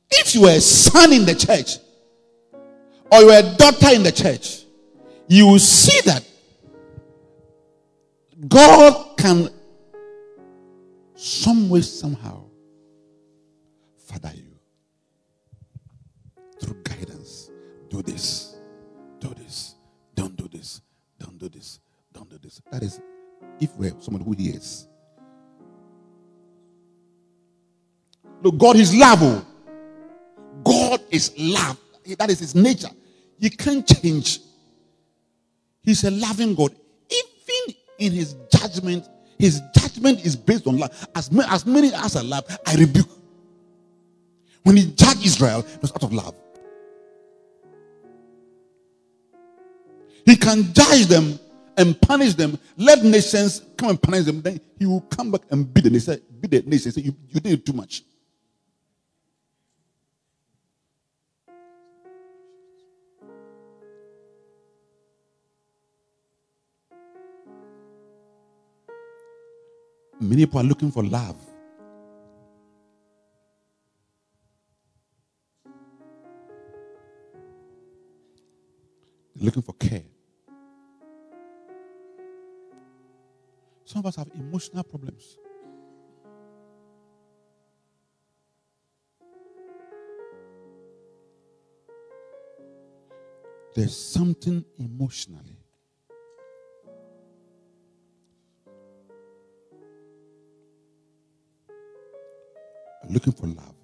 [0.10, 1.78] if you are a son in the church
[3.10, 4.66] or you are a daughter in the church,
[5.28, 6.26] you will see that
[8.48, 9.50] God can
[11.16, 12.44] some way, somehow,
[14.06, 14.52] father you
[16.60, 17.21] through guidance.
[17.92, 18.56] Do this,
[19.20, 19.76] do this,
[20.16, 20.82] don't do this,
[21.20, 21.82] don't do this,
[22.14, 22.62] don't do this.
[22.72, 23.02] That is,
[23.60, 24.88] if we're someone who hears.
[28.42, 29.20] Look, God is love.
[29.22, 29.46] oh.
[30.64, 31.78] God is love.
[32.18, 32.90] That is his nature.
[33.38, 34.40] He can't change.
[35.84, 36.74] He's a loving God.
[37.10, 39.06] Even in his judgment,
[39.38, 41.08] his judgment is based on love.
[41.14, 43.10] As, ma- as many as I love, I rebuke.
[44.64, 46.36] When he judged Israel, it was out of love.
[50.32, 51.38] He can judge them
[51.76, 52.58] and punish them.
[52.78, 54.42] Let nations come and punish them.
[54.42, 56.22] Then he will come back and beat the nation.
[56.40, 56.94] Beat the nation.
[56.94, 58.04] Say, you, you did too much.
[70.22, 71.36] Many people are looking for love.
[79.36, 80.04] Looking for care.
[83.92, 85.38] Some of us have emotional problems.
[93.76, 95.58] There's something emotionally.
[103.10, 103.76] Looking for love.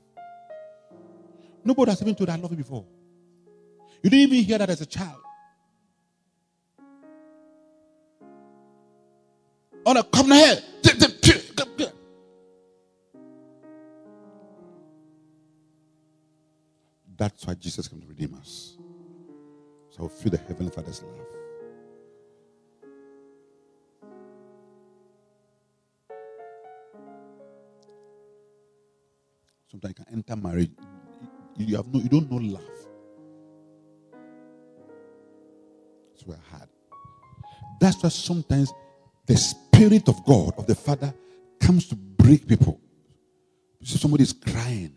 [1.65, 2.85] Nobody has even told I love you before.
[4.01, 5.19] You didn't even hear that as a child.
[9.87, 10.57] Oh no, come here.
[17.17, 18.77] That's why Jesus came to redeem us.
[19.89, 21.25] So we feel the Heavenly Father's love.
[29.71, 30.71] Sometimes you can enter marriage.
[31.55, 32.61] You, you have no, you don't know love.
[36.13, 36.67] It's very hard.
[37.79, 38.73] That's why sometimes
[39.27, 39.37] the
[39.77, 41.13] Spirit of God, of the Father,
[41.59, 42.81] comes to break people.
[43.79, 44.95] You see, somebody is crying.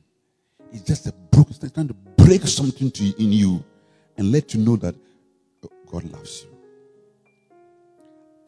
[0.72, 3.62] It's just a broken, it's trying to break something to in you
[4.16, 4.94] and let you know that
[5.66, 6.56] oh, God loves you.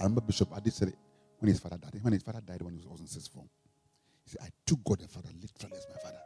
[0.00, 0.94] I remember Bishop Adi said it
[1.38, 1.98] when his father died.
[2.00, 3.50] When his father died when he was in sixth form.
[4.24, 6.18] He said, I took God the Father literally as my father.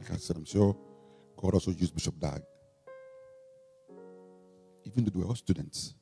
[0.00, 0.76] Like I said, I'm sure
[1.36, 2.42] God also used Bishop Dag.
[4.84, 5.94] Even though we were students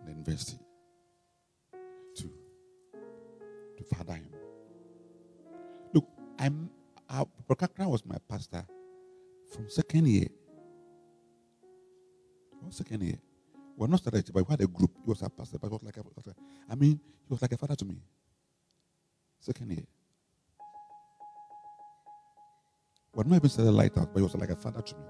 [0.00, 0.58] in the university
[2.16, 2.30] to,
[3.76, 4.30] to father him.
[5.92, 6.06] Look,
[6.38, 6.70] I'm
[7.08, 7.24] uh,
[7.78, 8.64] was my pastor
[9.52, 10.28] from second year.
[12.58, 13.18] From second year.
[13.76, 14.92] We're not started, but we had a group.
[15.04, 16.02] He was a pastor, but was like a,
[16.70, 17.96] I mean, he was like a father to me.
[19.40, 19.86] Second year.
[23.14, 25.04] We're not even started lighthouse, but he was like a father to me.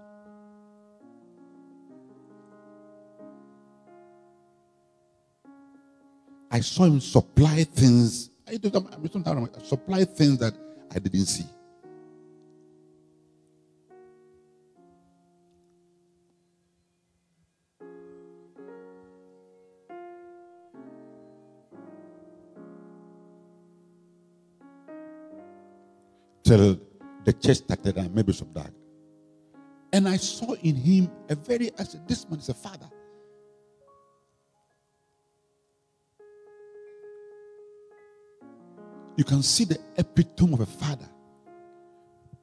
[6.51, 8.31] I saw him supply things.
[8.47, 8.59] I
[9.65, 10.55] supply things that
[10.91, 11.47] I didn't see.
[26.45, 26.92] Till
[27.25, 28.73] the church started and maybe some died.
[29.93, 32.89] And I saw in him a very, I said, this man is a father.
[39.17, 41.09] You can see the epitome of a father.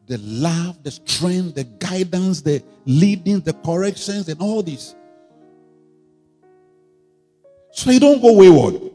[0.06, 4.96] The love, the strength, the guidance, the leading, the corrections, and all this.
[7.72, 8.92] So you don't go wayward.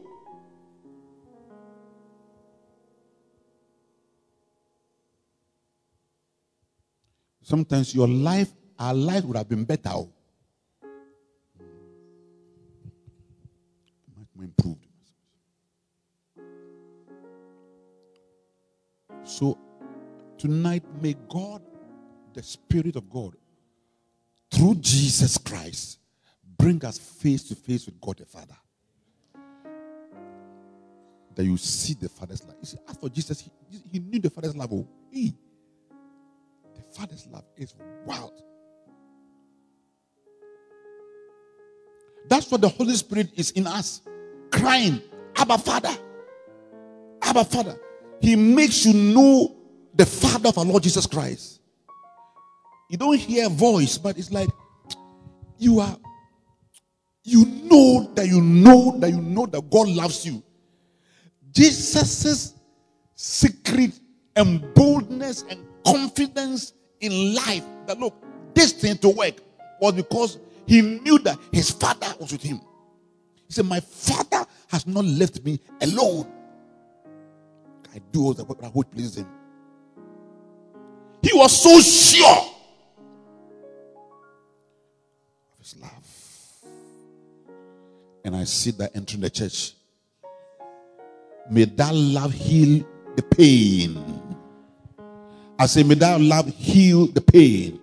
[7.45, 9.89] Sometimes your life, our life would have been better.
[9.89, 10.09] oh.
[14.17, 14.87] Much more improved.
[19.23, 19.59] So
[20.39, 21.61] tonight, may God,
[22.33, 23.35] the Spirit of God,
[24.49, 25.99] through Jesus Christ,
[26.57, 28.57] bring us face to face with God the Father.
[31.35, 32.55] That you see the Father's love.
[32.59, 33.51] You see, as for Jesus, he,
[33.91, 34.73] he knew the Father's love.
[34.73, 35.35] Oh, he,
[36.95, 37.75] Father's love is
[38.05, 38.41] wild.
[42.29, 44.01] That's what the Holy Spirit is in us,
[44.51, 45.01] crying,
[45.35, 45.95] Abba Father,
[47.21, 47.79] Abba Father.
[48.21, 49.55] He makes you know
[49.93, 51.59] the Father of our Lord Jesus Christ.
[52.89, 54.49] You don't hear a voice, but it's like
[55.57, 55.97] you are
[57.23, 60.43] you know that you know that you know that God loves you.
[61.51, 62.53] Jesus'
[63.15, 63.99] secret
[64.35, 68.13] and boldness and confidence in life that look,
[68.53, 69.35] this thing to work
[69.79, 72.59] was because he knew that his father was with him.
[73.47, 76.31] He said, My father has not left me alone.
[77.93, 79.27] I do all the work that would please him.
[81.21, 82.51] He was so sure
[85.53, 85.91] of his love.
[88.23, 89.73] And I see that entering the church.
[91.49, 92.83] May that love heal
[93.15, 94.34] the pain.
[95.57, 97.79] I say, may that love heal the pain.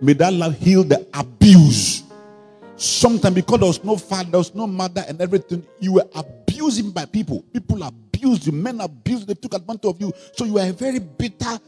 [0.00, 2.02] May that love heal the abuse.
[2.76, 6.90] Sometimes because there was no father, there was no mother, and everything, you were abusing
[6.90, 7.42] by people.
[7.52, 10.12] People abused you, men abused, they took advantage of you.
[10.32, 11.58] So you are a very bitter,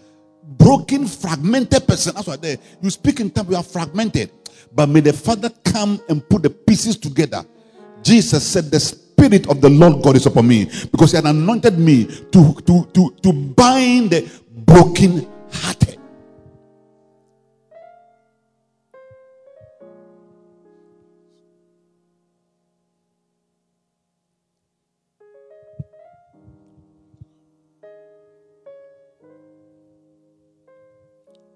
[0.43, 2.15] broken, fragmented person.
[2.15, 4.31] That's why you speak in time, you are fragmented.
[4.75, 7.45] But may the Father come and put the pieces together.
[8.03, 11.79] Jesus said, The Spirit of the Lord God is upon me because He had anointed
[11.79, 14.29] me to, to, to, to bind the
[14.67, 15.99] broken hearted.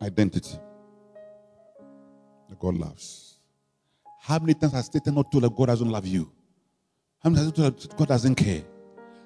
[0.02, 0.58] Identity.
[2.48, 3.38] that God loves.
[4.22, 6.32] How many times has Satan not told that God doesn't love you?
[7.22, 8.62] How many times has God doesn't care?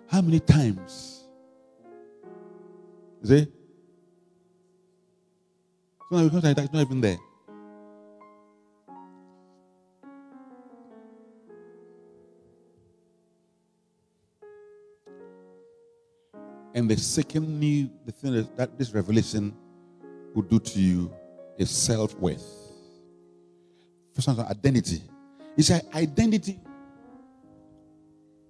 [0.09, 1.29] How many times?
[6.11, 6.31] Is it?
[6.33, 7.19] So because it's not even there.
[16.77, 19.55] And the second new the thing is that this revelation
[20.35, 21.13] will do to you
[21.57, 22.45] is self-worth.
[24.13, 25.03] First one, identity.
[25.57, 26.61] He said identity.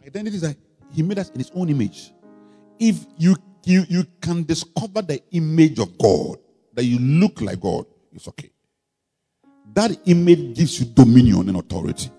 [0.07, 0.57] Identity is that
[0.93, 2.13] he made us in his own image.
[2.79, 6.39] If you you, you can discover the image of God,
[6.75, 8.51] that you look like God, it's okay.
[9.72, 12.11] That image gives you dominion and authority.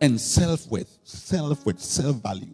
[0.00, 2.52] And self worth, self worth, self value.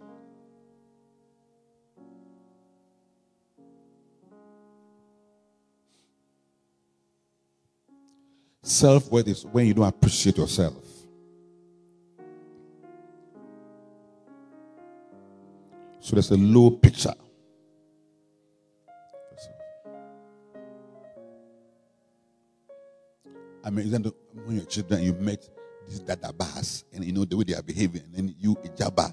[8.63, 10.85] Self worth is when you don't appreciate yourself.
[16.01, 17.15] So there's a low picture.
[23.63, 23.91] I mean,
[24.45, 25.49] when your children, you met
[25.87, 29.13] this dada bas, and you know the way they are behaving, and then you ijaba.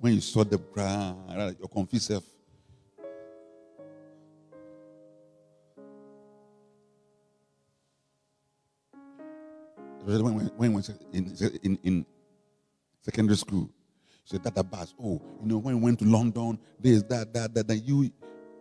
[0.00, 1.14] When you saw the bra,
[1.58, 2.24] your confused self.
[10.04, 12.06] When, when, when in, in, in
[13.02, 13.68] secondary school,
[14.24, 17.52] she said, Dada Bas, oh, you know, when we went to London, there's that, that,
[17.54, 17.76] that, that.
[17.76, 18.10] You,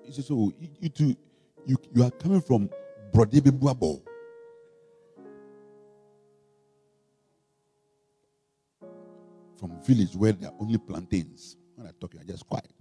[0.04, 1.16] he said, so you, you
[1.68, 2.70] you, you are coming from
[3.14, 4.02] Brodebe Buabo.
[9.60, 11.58] From village where there are only plantains.
[11.76, 12.72] When I talk, you are just quiet.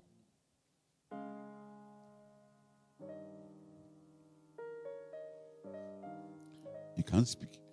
[6.97, 7.65] You can't speak.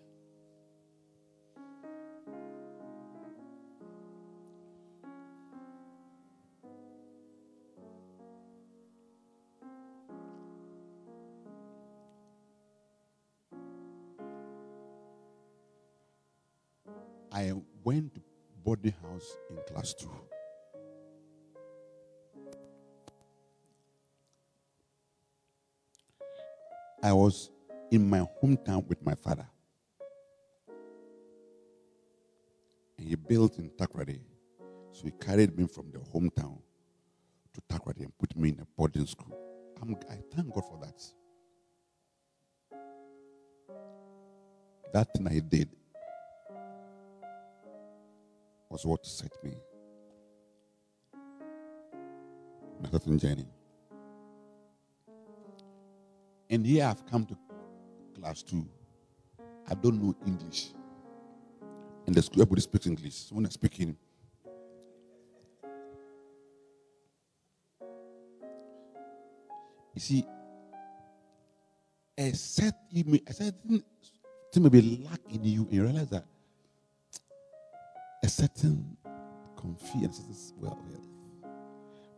[19.23, 20.09] House in class two.
[27.01, 27.51] I was
[27.91, 29.45] in my hometown with my father.
[32.97, 34.19] And he built in Takoradi.
[34.91, 36.59] So he carried me from the hometown
[37.53, 39.37] to Takoradi and put me in a boarding school.
[39.81, 41.03] I'm, I thank God for that.
[44.93, 45.69] That thing I did
[48.73, 49.53] was what set me
[52.91, 53.47] certain journey.
[56.49, 57.37] And here I've come to
[58.15, 58.67] class two.
[59.69, 60.73] I don't know English.
[62.05, 63.15] And the school, everybody speaks English.
[63.15, 63.95] So when I speak in,
[69.93, 70.25] you see,
[72.17, 73.83] a certain, a certain
[74.51, 76.25] thing may be lack in you, and you realize that
[78.23, 78.97] a certain
[79.55, 80.19] confidence.
[80.29, 80.79] Is well.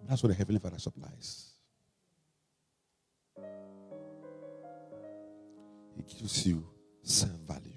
[0.08, 1.54] That's what the Heavenly Father supplies.
[5.96, 6.64] He gives you
[7.02, 7.72] self value.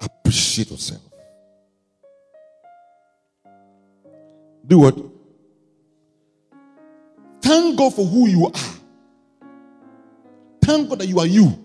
[0.00, 1.02] Appreciate yourself.
[4.66, 4.96] Do what?
[7.40, 8.52] Thank God for who you are.
[10.62, 11.61] Thank God that you are you.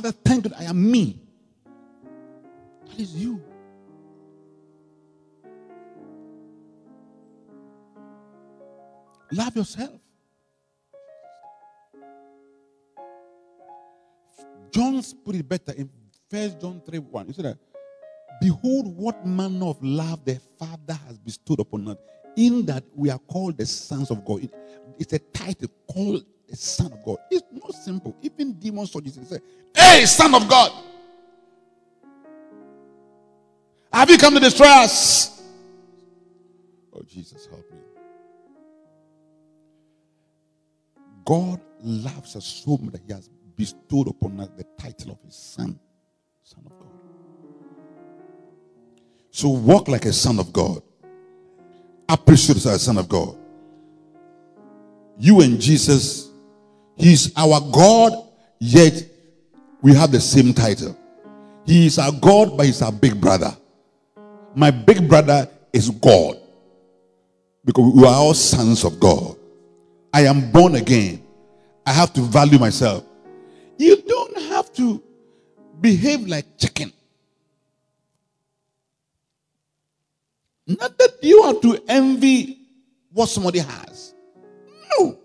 [0.00, 1.20] Father, thank God I am me.
[2.88, 3.42] That is you.
[9.30, 10.00] Love yourself.
[14.70, 15.90] John put it better in
[16.30, 17.26] First John 3 1.
[17.26, 17.58] He said that,
[18.40, 21.98] Behold, what manner of love the Father has bestowed upon us,
[22.38, 24.44] in that we are called the sons of God.
[24.44, 24.54] It,
[24.98, 27.18] it's a title called the Son of God.
[27.30, 28.16] It's not simple.
[28.22, 29.42] Even demons saw Jesus and said,
[29.74, 30.72] Hey, Son of God.
[33.92, 35.42] Have you come to destroy us?
[36.92, 37.78] Oh, Jesus, help me.
[41.24, 45.36] God loves us so much that He has bestowed upon us the title of His
[45.36, 45.78] Son,
[46.42, 46.88] Son of God.
[49.30, 50.82] So walk like a son of God.
[52.08, 53.36] Appreciate as a son of God.
[55.18, 56.29] You and Jesus,
[57.00, 58.12] He's our God,
[58.58, 59.02] yet
[59.80, 60.96] we have the same title.
[61.64, 63.56] He is our God, but He's our big brother.
[64.54, 66.36] My big brother is God.
[67.64, 69.36] Because we are all sons of God.
[70.12, 71.22] I am born again.
[71.86, 73.04] I have to value myself.
[73.78, 75.02] You don't have to
[75.80, 76.92] behave like chicken.
[80.66, 82.58] Not that you have to envy
[83.12, 84.14] what somebody has.
[84.98, 85.18] No.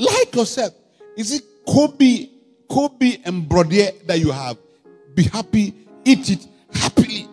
[0.00, 0.72] Like yourself.
[1.14, 2.28] Is it Kobe,
[2.68, 4.56] Kobe and Brodier that you have?
[5.14, 5.74] Be happy,
[6.04, 7.28] eat it happily.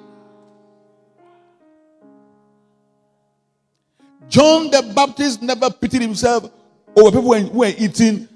[4.27, 6.51] John the Baptist never pitied himself
[6.97, 8.27] over people who were eating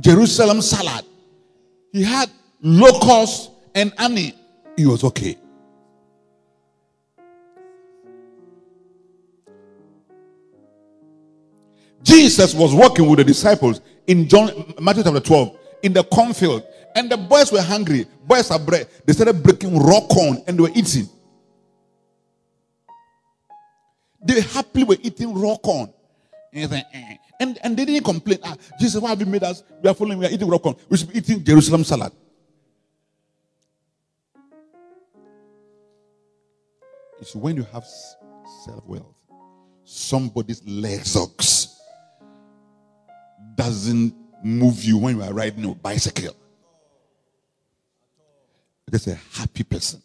[0.00, 1.04] Jerusalem salad.
[1.92, 2.30] He had
[2.62, 4.32] locusts and honey.
[4.78, 5.36] He was okay.
[12.02, 17.10] Jesus was walking with the disciples in John Matthew chapter 12 in the cornfield, and
[17.10, 18.06] the boys were hungry.
[18.26, 18.88] Boys are bread.
[19.04, 21.08] They started breaking raw corn and they were eating.
[24.24, 25.92] They happily were eating raw corn.
[26.52, 27.16] And, eh.
[27.38, 28.38] and, and they didn't complain.
[28.42, 29.62] Ah, Jesus, why have you made us?
[29.82, 30.74] We are following, we are eating raw corn.
[30.88, 32.12] We should be eating Jerusalem salad.
[37.20, 37.84] It's when you have
[38.64, 39.14] self wealth,
[39.84, 41.75] somebody's legs
[43.56, 46.36] doesn't move you when you are riding a bicycle.
[48.88, 50.02] That's a happy person.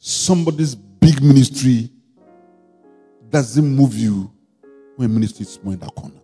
[0.00, 1.90] somebody's big ministry
[3.28, 4.32] doesn't move you
[4.96, 6.20] when ministry is more in that corner.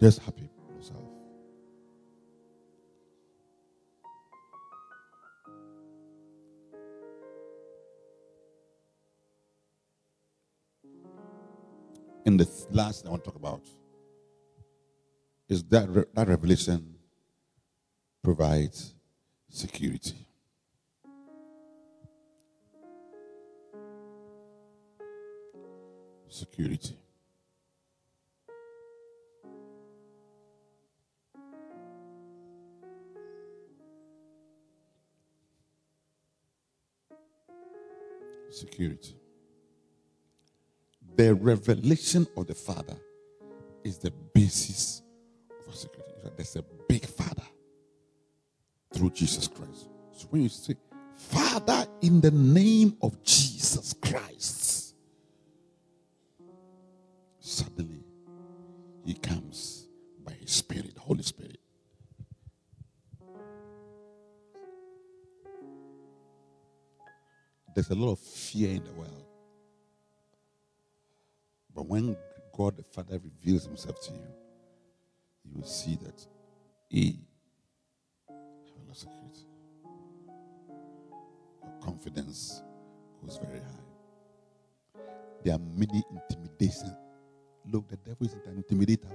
[0.00, 0.51] Just happy
[12.24, 13.62] And the last I want to talk about
[15.48, 16.94] is that that revelation
[18.22, 18.94] provides
[19.48, 20.22] security.
[26.32, 26.96] security.
[38.50, 39.21] Security.
[41.16, 42.96] The revelation of the Father
[43.84, 45.02] is the basis
[45.50, 46.12] of our security.
[46.36, 47.42] There's a big Father
[48.94, 49.88] through Jesus Christ.
[50.12, 50.74] So when you say,
[51.16, 54.94] Father, in the name of Jesus Christ,
[57.40, 58.04] suddenly
[59.04, 59.88] he comes
[60.24, 61.58] by his spirit, Holy Spirit.
[67.74, 69.31] There's a lot of fear in the world.
[71.74, 72.16] But when
[72.56, 74.28] God the Father reveals himself to you,
[75.44, 76.26] you will see that
[76.88, 77.18] he
[78.28, 78.36] has
[78.76, 79.46] a lot of security.
[81.62, 82.62] Your confidence
[83.20, 85.02] goes very high.
[85.44, 86.96] There are many intimidations
[87.70, 89.12] Look, the devil is an intimidator,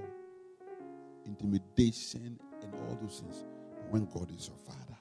[1.26, 3.44] intimidation, and all those things.
[3.76, 4.96] But when God is your father,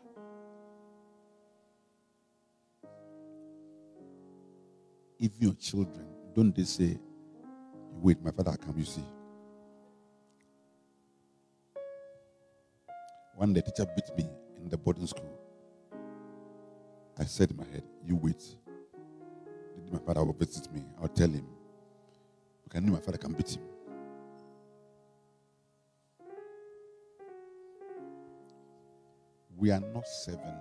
[5.20, 6.99] even your children, don't they say,
[8.01, 9.03] Wait, my father come, you see.
[13.35, 14.29] One day, teacher beat me
[14.61, 15.39] in the boarding school.
[17.19, 18.43] I said in my head, You wait.
[19.91, 20.83] My father will visit me.
[21.01, 21.45] I'll tell him.
[22.75, 23.63] I know my father can beat him.
[29.57, 30.59] We are not serving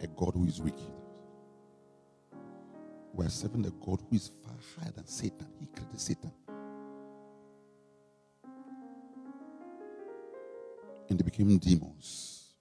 [0.00, 0.95] a God who is wicked.
[3.16, 5.46] We are serving a God who is far higher than Satan.
[5.58, 6.30] He created Satan.
[11.08, 12.52] And they became demons.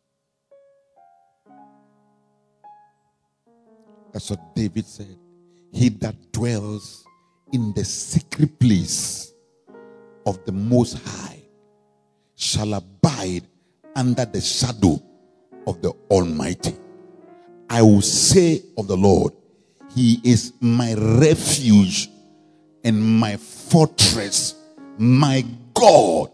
[4.13, 5.17] That's what David said.
[5.73, 7.03] He that dwells
[7.51, 9.33] in the secret place
[10.25, 11.41] of the Most High
[12.35, 13.43] shall abide
[13.93, 15.03] under the shadow
[15.67, 16.77] of the Almighty.
[17.69, 19.33] I will say of the Lord,
[19.95, 22.09] He is my refuge
[22.83, 24.55] and my fortress,
[24.97, 26.31] my God,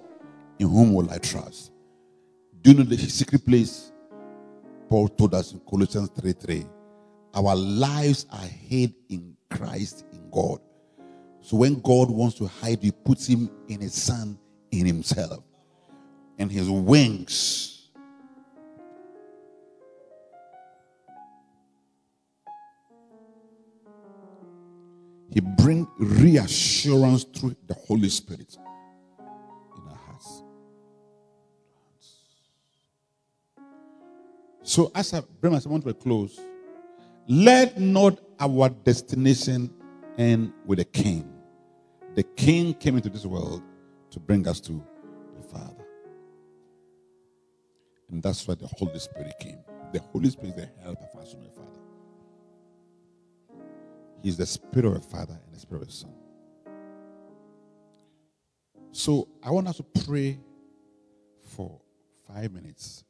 [0.58, 1.72] in whom will I trust.
[2.64, 3.92] Do you know the secret place?
[4.90, 6.66] Paul told us in Colossians 3 3.
[7.36, 10.60] Our lives are hid in Christ in God.
[11.42, 14.40] So when God wants to hide, He puts Him in His Son,
[14.72, 15.44] in Himself.
[16.40, 17.34] And His wings
[25.32, 28.58] He bring reassurance through the Holy Spirit
[29.78, 30.44] in our hearts.
[34.64, 36.40] So as I bring myself to a close,
[37.28, 39.74] let not our destination
[40.18, 41.32] end with a king.
[42.16, 43.64] The king came into this world
[44.10, 44.84] to bring us to
[45.38, 45.86] the Father.
[48.12, 49.60] And that's why the Holy Spirit came.
[49.94, 51.81] The Holy Spirit is the help of us from the Father.
[54.22, 56.14] He's the spirit of a father and the spirit of a son.
[58.92, 60.40] So I want us to pray
[61.44, 61.80] for
[62.28, 63.04] five minutes.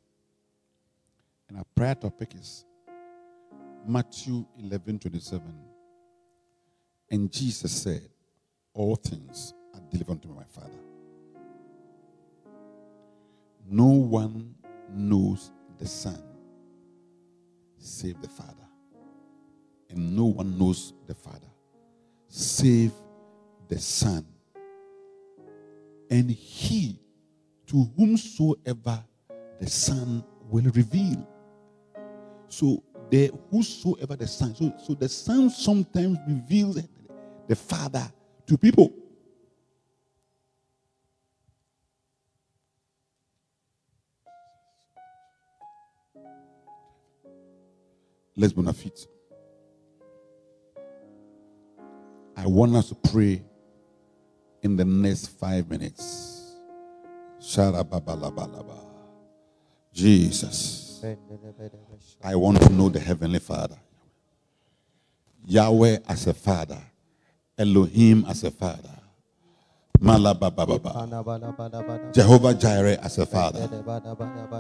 [1.50, 2.66] And our prayer topic is
[3.86, 5.42] Matthew 11 27.
[7.10, 8.08] And Jesus said,
[8.74, 10.70] All things are delivered unto my Father.
[13.68, 14.56] No one
[14.90, 16.22] knows the Son
[17.78, 18.71] save the Father
[19.92, 21.48] and no one knows the Father
[22.32, 22.94] save
[23.68, 24.26] the Son.
[26.10, 27.00] And he
[27.68, 29.04] to whomsoever
[29.60, 31.28] the Son will reveal.
[32.48, 36.82] So the whosoever the Son, so, so the Son sometimes reveals
[37.48, 38.12] the Father
[38.48, 38.94] to people.
[48.36, 48.62] Let's be
[52.42, 53.44] I want us to pray
[54.64, 56.56] in the next five minutes.
[59.94, 61.06] Jesus.
[62.24, 63.78] I want to know the Heavenly Father.
[65.46, 66.82] Yahweh as a Father.
[67.60, 68.90] Elohim as a Father.
[70.00, 72.12] Malabababa.
[72.12, 73.68] Jehovah Jireh as a Father.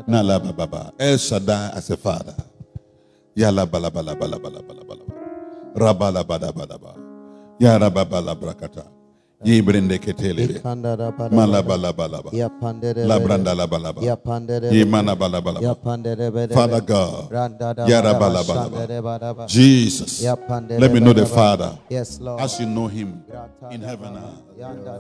[0.08, 0.94] Nalabababa.
[1.00, 2.36] El Shaddai as a Father.
[3.36, 4.98] Yalabalabalabalabalabalaba.
[5.74, 7.01] Rabalabadabadaba.
[7.62, 8.86] Ya rababala brakata.
[9.46, 10.62] Yibrinde ketele.
[11.30, 12.32] Malabalabalaba.
[13.06, 14.02] Labrandalabalaba.
[14.72, 15.76] Yimanabalabalaba.
[16.54, 17.30] Father God.
[17.88, 19.48] Yarabalabalaba.
[19.48, 20.24] Jesus.
[20.80, 21.78] Let me know the Father.
[21.90, 22.42] Yes, Lord.
[22.42, 23.22] As you know him
[23.70, 24.18] in heaven.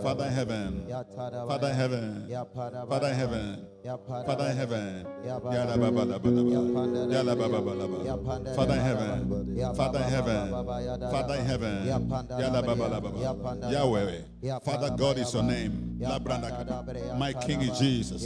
[0.03, 0.85] Father heaven.
[1.47, 2.27] Father heaven.
[2.87, 3.65] Father heaven.
[3.83, 5.05] Father in heaven.
[8.55, 9.11] Father in heaven.
[9.75, 10.51] Father in heaven.
[11.11, 11.85] Father in heaven.
[13.71, 14.59] Yahweh.
[14.63, 15.90] Father God is your name.
[17.17, 18.21] My King is Jesus.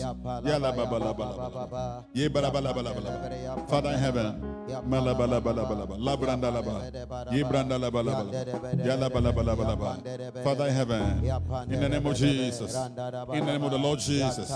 [3.70, 4.42] Father in heaven.
[10.44, 11.02] Father in heaven.
[11.72, 12.76] In the name of Jesus.
[13.34, 14.50] In the name of the Lord Jesus.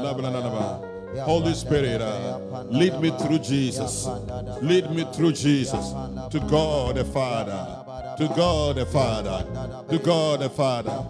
[0.00, 0.98] Labrandalaba.
[1.24, 2.38] Holy Spirit, uh,
[2.70, 4.06] lead me through Jesus.
[4.62, 5.94] Lead me through Jesus
[6.30, 7.66] to God the Father.
[8.18, 9.44] To God the Father.
[9.88, 11.04] To God the Father.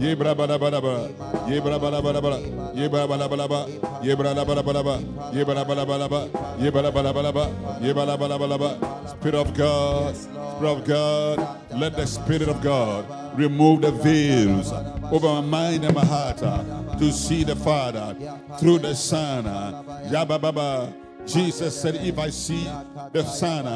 [0.00, 1.02] Ye bra bada bada ba.
[1.50, 2.38] Ye bra bada bada ba.
[2.74, 3.68] Ye bra bada bada ba.
[4.02, 4.98] Ye bra bada bada ba.
[5.32, 6.28] Ye bra bada bada ba.
[6.58, 7.44] Ye bra bada bada ba.
[7.80, 8.70] Ye bra bada bada ba.
[9.08, 10.16] Spirit of God.
[10.16, 11.38] Spirit of God.
[11.76, 13.04] Let the Spirit of God
[13.38, 14.72] remove the veils
[15.12, 18.16] over my mind and my heart uh, to see the Father
[18.58, 19.46] through the Son.
[19.46, 20.92] uh, Yaba Baba.
[21.26, 22.64] Jesus said, If I see
[23.12, 23.66] the Son,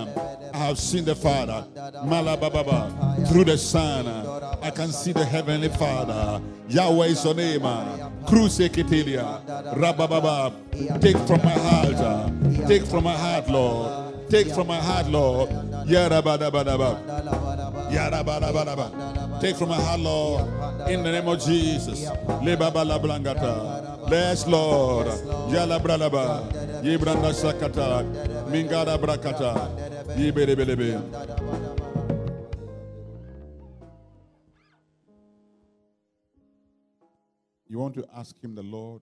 [0.52, 1.64] I have seen the Father.
[2.04, 3.28] Malababa.
[3.28, 4.06] Through the Son,
[4.62, 6.40] I can see the Heavenly Father.
[6.68, 7.60] Yahweh is your name.
[9.76, 10.52] Rabababa.
[11.00, 12.68] Take from my heart.
[12.68, 14.30] Take from my heart, Lord.
[14.30, 15.50] Take from my heart, Lord.
[15.86, 16.98] Yarabadabadaba.
[17.90, 19.40] Yarabadabadaba.
[19.40, 20.42] Take from my heart, Lord.
[20.88, 22.04] In the name of Jesus.
[22.42, 24.10] Lebabala Blangata.
[24.10, 25.06] Yes, Lord.
[25.50, 26.63] Yala.
[26.84, 28.04] Yibranda Sakata.
[29.00, 29.70] Brakata.
[37.66, 39.00] You want to ask him, the Lord,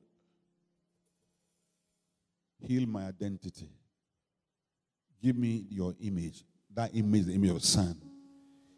[2.60, 3.68] heal my identity.
[5.20, 6.44] Give me your image.
[6.72, 8.00] That image, the image of Son.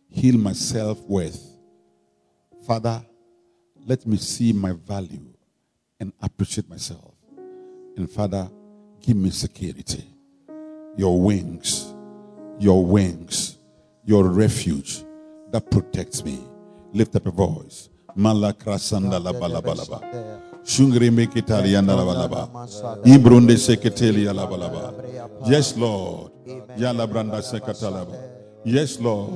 [0.09, 1.59] Heal my self worth.
[2.67, 3.05] Father,
[3.87, 5.27] let me see my value
[6.01, 7.13] and appreciate myself.
[7.99, 8.51] And Father,
[9.05, 10.05] give me security.
[10.97, 11.93] Your wings,
[12.59, 13.59] your wings,
[14.05, 15.05] your refuge
[15.51, 16.39] that protects me.
[16.93, 17.91] Lift up a voice.
[18.17, 20.01] Malakrasanda labalabalaba.
[20.65, 22.49] Shungri mekitalianda labalaba.
[23.05, 24.95] Ibrunde seketeli alabalaba.
[25.47, 26.33] Yes, Lord.
[26.79, 28.17] Yala branda sekatalaba.
[28.65, 29.33] Yes, Lord.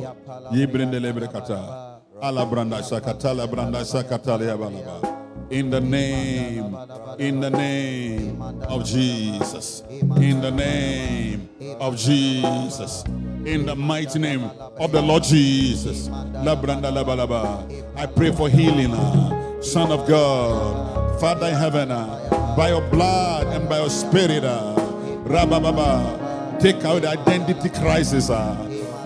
[0.53, 2.01] Yibrinde lebrekata.
[2.23, 5.28] Ala branda sakatala branda sakatali abalaba.
[5.51, 6.77] In the name,
[7.19, 9.83] in the name of Jesus.
[9.89, 11.49] In the name
[11.81, 13.03] of Jesus.
[13.47, 16.11] In the mighty name of the Lord Jesus.
[17.97, 23.47] I pray for healing, uh, Son of God, Father in heaven, uh, by your blood
[23.47, 24.75] and by your spirit, uh,
[26.61, 28.29] take out the identity crisis.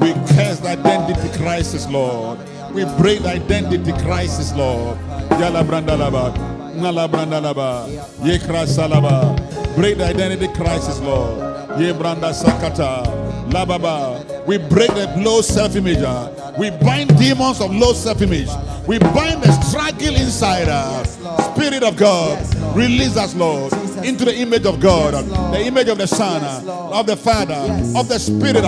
[0.01, 2.41] We curse the identity crisis, Lord.
[2.75, 4.97] We break identity crisis, Lord.
[5.37, 6.33] Yala brandalaba,
[6.75, 7.87] nala brandalaba,
[8.25, 9.37] yekra salaba.
[9.77, 11.39] Break identity crisis, Lord.
[11.79, 13.05] Ye branda sakata,
[13.51, 14.47] lababa.
[14.47, 15.99] We break the low self-image.
[15.99, 16.53] uh.
[16.59, 18.49] We bind demons of low self-image.
[18.87, 21.19] We bind the struggle inside us.
[21.55, 22.39] Spirit of God,
[22.77, 23.73] release us, Lord,
[24.05, 25.51] into the image of God, ah.
[25.53, 27.55] the image of the Son, of the Father,
[27.99, 28.65] of the Spirit,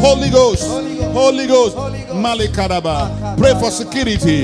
[0.00, 0.62] Holy Ghost,
[1.12, 3.36] Holy Ghost, Malikaraba.
[3.38, 4.42] Pray for security.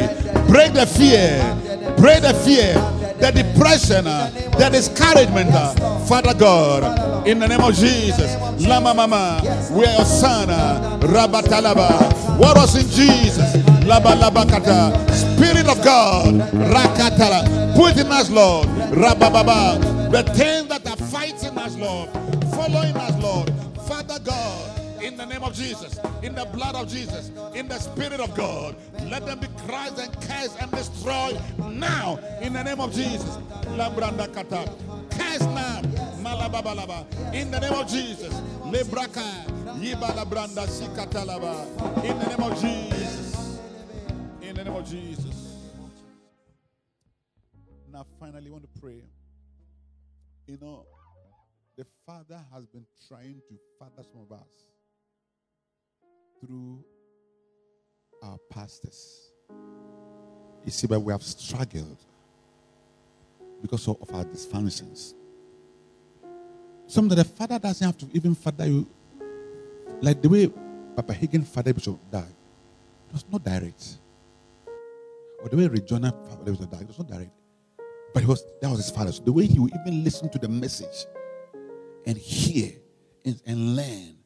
[0.49, 1.41] Break the fear.
[1.97, 2.75] Break the fear,
[3.19, 5.51] the depression, uh, the discouragement.
[5.53, 5.75] uh,
[6.07, 8.37] Father God, in the name of Jesus,
[8.67, 9.41] Lama Mama,
[9.73, 12.39] we are your son, uh, Rabatalaba.
[12.39, 13.57] What was in Jesus?
[13.85, 14.93] Laba Labakata.
[15.13, 17.75] Spirit of God, Rakatala.
[17.77, 18.69] Put in us, Lord.
[18.93, 20.11] Rabababa.
[20.11, 22.09] The things that are fighting us, Lord.
[22.55, 23.53] Following us, Lord.
[23.89, 24.66] Father God.
[25.07, 28.75] In the name of Jesus, in the blood of Jesus, in the Spirit of God,
[29.05, 32.19] let them be crushed and cursed and destroyed now.
[32.43, 33.37] In the name of Jesus,
[33.77, 34.69] Lambranda Kata,
[35.11, 35.81] cast now.
[37.33, 38.35] In the name of Jesus.
[38.65, 38.73] In
[42.19, 43.61] the name of Jesus,
[44.43, 45.55] in the name of Jesus.
[47.93, 49.05] Now, finally, I want to pray.
[50.49, 50.85] You know,
[51.77, 54.66] the Father has been trying to father some of us
[56.41, 56.85] through
[58.23, 59.33] our pastors.
[60.65, 61.99] You see, but we have struggled
[63.63, 65.15] because of, our dysfunctions.
[66.89, 68.87] That the father doesn't have to even father you,
[70.01, 70.47] like the way
[70.95, 72.25] Papa Hagin father Bishop Dag.
[73.09, 73.99] It was not direct.
[75.43, 77.31] Or the way Regina father Bishop Dag, it was not direct.
[78.15, 79.13] But it was that was his father.
[79.13, 81.07] So the way he would even listen to the message
[82.07, 82.73] and hear
[83.25, 84.17] and, and learn.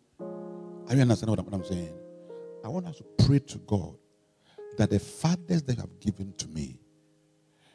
[0.88, 1.99] Are you understand what I'm, what I'm saying?
[2.64, 3.94] I want us to pray to God
[4.76, 6.78] that the fathers that you have given to me,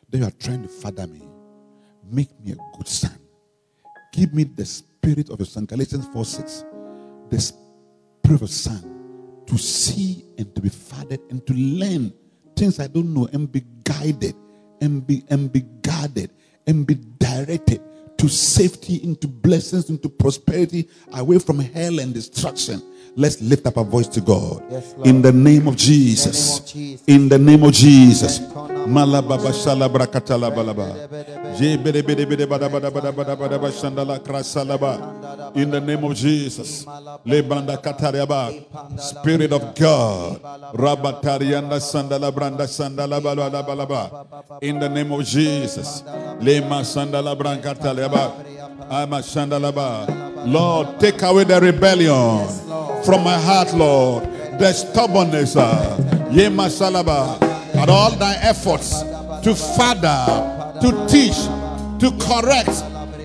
[0.10, 1.22] that you are trying to father me,
[2.10, 3.18] make me a good son.
[4.14, 5.66] Give me the spirit of your son.
[5.66, 6.64] Galatians 4 6.
[7.30, 12.14] The spirit of son to see and to be fathered and to learn
[12.56, 14.36] things I don't know and be guided
[14.82, 16.32] and be and be guarded
[16.68, 17.82] and be directed
[18.18, 22.82] to safety, into blessings, into prosperity, away from hell and destruction.
[23.18, 24.62] Let's lift up our voice to God.
[24.70, 26.60] Yes, in the name of Jesus.
[27.08, 28.40] In the name of Jesus.
[28.40, 30.92] Malababa shalabra katala balaba.
[35.56, 36.84] In the name of Jesus.
[37.26, 39.00] Lebanda katariaba.
[39.00, 40.42] Spirit of God.
[40.74, 44.62] Rabatarianda sandala branda sandala balaba balaba.
[44.62, 46.02] In the name of Jesus.
[46.42, 47.70] Lema sandala branca.
[48.90, 50.06] Ama shandalaba.
[50.46, 52.65] Lord, take away the rebellion
[53.06, 54.24] from my heart, Lord.
[54.60, 55.56] The stubbornness.
[55.56, 55.98] uh,
[56.32, 57.42] Yema salaba.
[57.76, 59.02] And all thy efforts
[59.44, 61.38] to father, to teach,
[62.00, 62.84] to correct,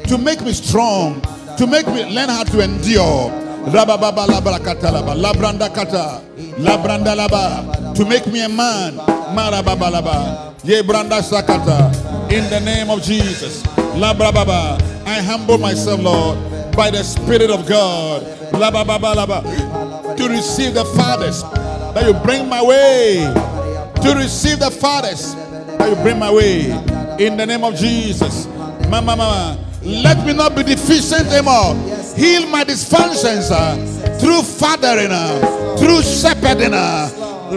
[0.08, 1.22] to make me strong,
[1.56, 3.30] to make me learn how to endure.
[3.70, 6.20] Rabababa labrakatalaba, labranda kata,
[6.58, 8.96] labranda laba, to make me a man.
[11.22, 11.92] Sakata.
[12.32, 13.62] In the name of Jesus,
[13.94, 16.38] labrababa, I humble myself, Lord,
[16.76, 18.22] by the Spirit of God.
[18.52, 21.42] Labababa laba, to receive the fathers
[21.94, 23.32] that you bring my way
[24.02, 25.34] to receive the fathers
[25.78, 26.70] that you bring my way
[27.18, 28.46] in the name of Jesus.
[28.88, 31.74] Mama, mama, let me not be deficient anymore.
[32.16, 33.76] Heal my dysfunctions uh,
[34.18, 36.72] through fathering, uh, through shepherding.
[36.72, 37.10] Uh,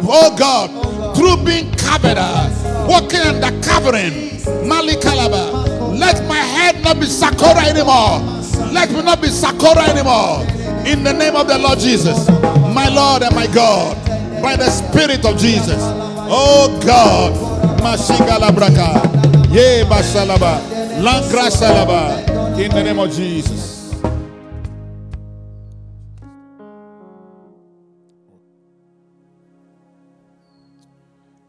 [0.05, 4.31] oh God, through being covered, uh, walking under covering.
[4.67, 5.97] Malikalaba.
[5.97, 8.42] Let my head not be Sakura anymore.
[8.73, 10.41] Let me not be Sakura anymore.
[10.85, 12.27] In the name of the Lord Jesus,
[12.73, 13.95] my Lord and my God,
[14.41, 15.79] by the Spirit of Jesus.
[15.79, 17.33] Oh God,
[17.79, 20.59] Mashingala Braka, Ye Basalaba,
[21.01, 23.73] Langra Salaba, in the name of Jesus.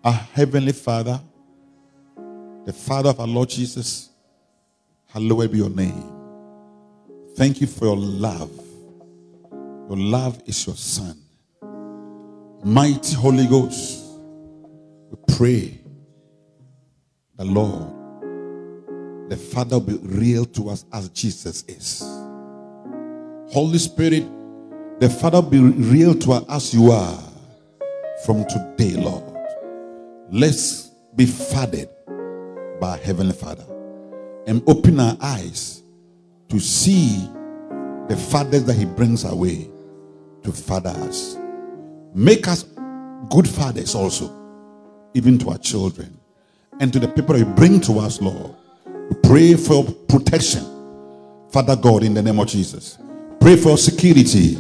[0.05, 1.19] Our Heavenly Father,
[2.67, 4.11] the Father of our Lord Jesus,
[5.09, 6.24] hallowed be your name.
[7.37, 8.51] Thank you for your love.
[9.89, 11.21] Your love is your Son.
[12.65, 14.05] Mighty Holy Ghost,
[15.11, 15.81] we pray
[17.37, 17.91] the Lord,
[19.29, 22.01] the Father will be real to us as Jesus is.
[23.53, 24.25] Holy Spirit,
[25.01, 27.19] the Father be real to us as you are
[28.25, 29.25] from today, Lord.
[30.31, 31.89] Let's be fathered
[32.81, 33.67] by Heavenly Father
[34.47, 35.84] and open our eyes
[36.55, 37.29] to see
[38.07, 39.69] the fathers that He brings away
[40.45, 41.37] to father us.
[42.15, 42.63] Make us
[43.29, 44.33] good fathers also,
[45.15, 46.17] even to our children
[46.79, 48.55] and to the people you bring to us, Lord.
[48.87, 50.65] We pray for protection,
[51.51, 52.99] Father God, in the name of Jesus.
[53.41, 54.57] Pray for security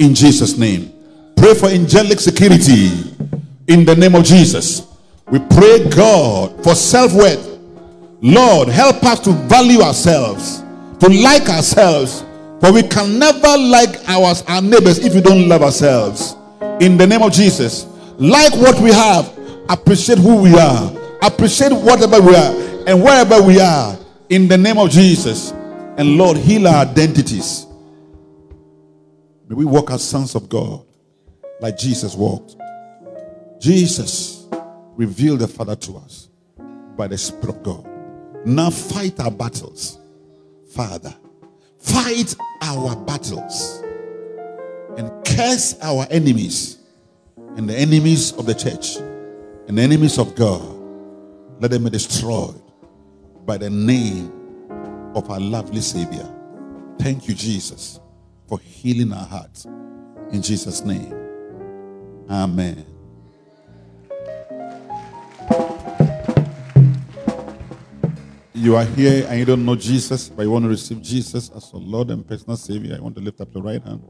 [0.00, 0.92] in Jesus' name.
[1.36, 2.88] Pray for angelic security
[3.68, 4.84] in the name of Jesus.
[5.30, 7.46] We pray, God, for self worth.
[8.20, 10.64] Lord, help us to value ourselves,
[11.00, 12.24] to like ourselves,
[12.60, 16.36] for we can never like our, our neighbors if we don't love ourselves.
[16.80, 17.86] In the name of Jesus,
[18.18, 19.32] like what we have,
[19.68, 20.92] appreciate who we are,
[21.22, 22.54] appreciate whatever we are,
[22.86, 23.98] and wherever we are.
[24.28, 25.52] In the name of Jesus,
[25.96, 27.66] and Lord, heal our identities.
[29.48, 30.84] May we walk as sons of God,
[31.60, 32.56] like Jesus walked.
[33.58, 34.46] Jesus
[34.96, 36.28] revealed the Father to us
[36.96, 37.86] by the Spirit of God.
[38.46, 39.98] Now fight our battles,
[40.70, 41.14] Father.
[41.78, 43.82] Fight our battles
[44.96, 46.78] and curse our enemies
[47.56, 48.96] and the enemies of the church
[49.66, 50.62] and the enemies of God.
[51.60, 52.60] Let them be destroyed
[53.46, 54.32] by the name
[55.14, 56.28] of our lovely Savior.
[56.98, 57.98] Thank you, Jesus,
[58.46, 59.66] for healing our hearts.
[60.32, 61.14] In Jesus' name.
[62.28, 62.84] Amen.
[68.60, 71.72] You are here and you don't know Jesus, but you want to receive Jesus as
[71.72, 72.94] your Lord and personal Savior.
[72.94, 74.02] I want to lift up your right hand.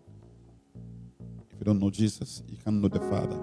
[1.53, 3.39] If you don't know Jesus, you can't know the Father.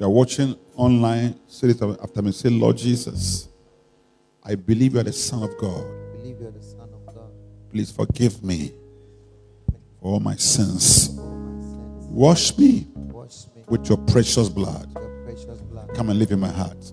[0.00, 2.32] You are watching online, say it after me.
[2.32, 3.48] Say, Lord Jesus,
[4.42, 5.84] I believe you are the Son of God.
[6.16, 7.30] believe you are the Son of God.
[7.70, 8.72] Please forgive me
[10.00, 11.14] for all my sins.
[11.14, 12.06] For my sins.
[12.10, 14.88] Wash me Wash me with your precious blood.
[14.92, 15.88] with your precious blood.
[15.94, 16.92] Come and live in my heart.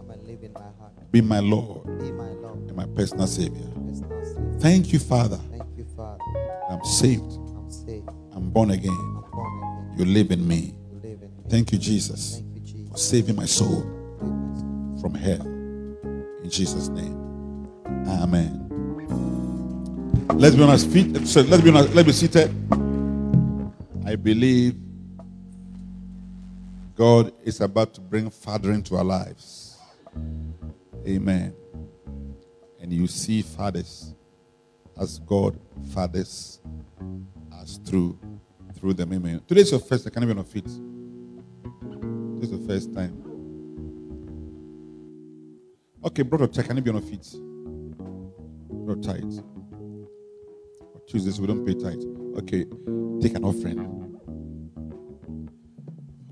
[1.14, 2.58] Be my Lord Be my Lord.
[2.68, 3.62] and my personal Savior.
[3.88, 4.60] Personal Savior.
[4.60, 5.38] Thank you, Father.
[5.52, 6.24] Thank you, Father.
[6.72, 7.22] I'm saved.
[7.56, 8.10] I'm saved.
[8.34, 8.90] I'm born again.
[8.92, 9.94] I'm born again.
[10.00, 10.74] You live in me.
[10.92, 11.44] You live in me.
[11.50, 12.90] Thank you, Jesus, Thank you, Jesus.
[12.90, 14.98] for saving my soul Save my soul.
[15.02, 15.42] from hell.
[16.44, 17.16] In Jesus' name.
[18.08, 18.60] Amen.
[20.34, 21.28] Let's be on our feet.
[21.28, 22.50] So let's be on our, let's be seated.
[24.04, 24.76] I believe
[26.96, 29.78] God is about to bring father into our lives.
[31.08, 31.54] Amen.
[32.80, 34.14] And you see fathers
[35.00, 35.60] as God
[35.94, 36.62] fathers
[37.52, 38.18] us through
[38.76, 39.14] through them.
[39.14, 39.42] Amen.
[39.48, 40.14] Today's your first time.
[40.14, 40.66] Can you be on your feet?
[42.40, 43.24] This is the first time.
[46.06, 46.66] Okay, brother, check.
[46.66, 47.28] Can you be on your feet?
[48.86, 49.40] Brother, tithe.
[51.08, 52.04] Tuesdays we don't pay tithe.
[52.38, 52.66] Okay,
[53.22, 54.20] take an offering.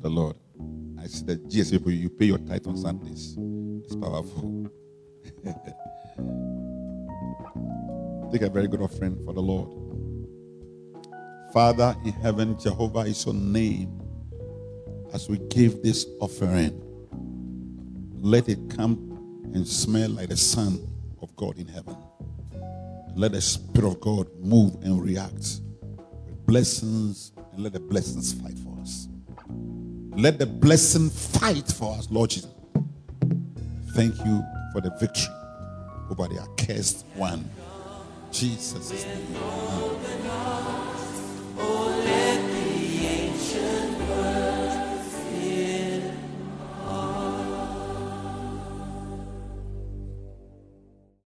[0.02, 0.41] The Lord.
[1.02, 3.36] I see that GS people, you pay your tithe on Sundays.
[3.84, 4.70] It's powerful.
[8.32, 9.70] take a very good offering for the Lord.
[11.52, 14.00] Father in heaven, Jehovah is your name.
[15.12, 16.80] As we give this offering,
[18.22, 20.88] let it come and smell like the Son
[21.22, 21.98] of God in heaven.
[23.16, 25.62] Let the Spirit of God move and react
[26.26, 28.71] with blessings, and let the blessings fight for.
[30.12, 32.50] Let the blessing fight for us, Lord Jesus.
[33.96, 34.44] Thank you
[34.74, 35.34] for the victory
[36.10, 37.50] over the accursed one.
[38.32, 40.21] Jesus' name.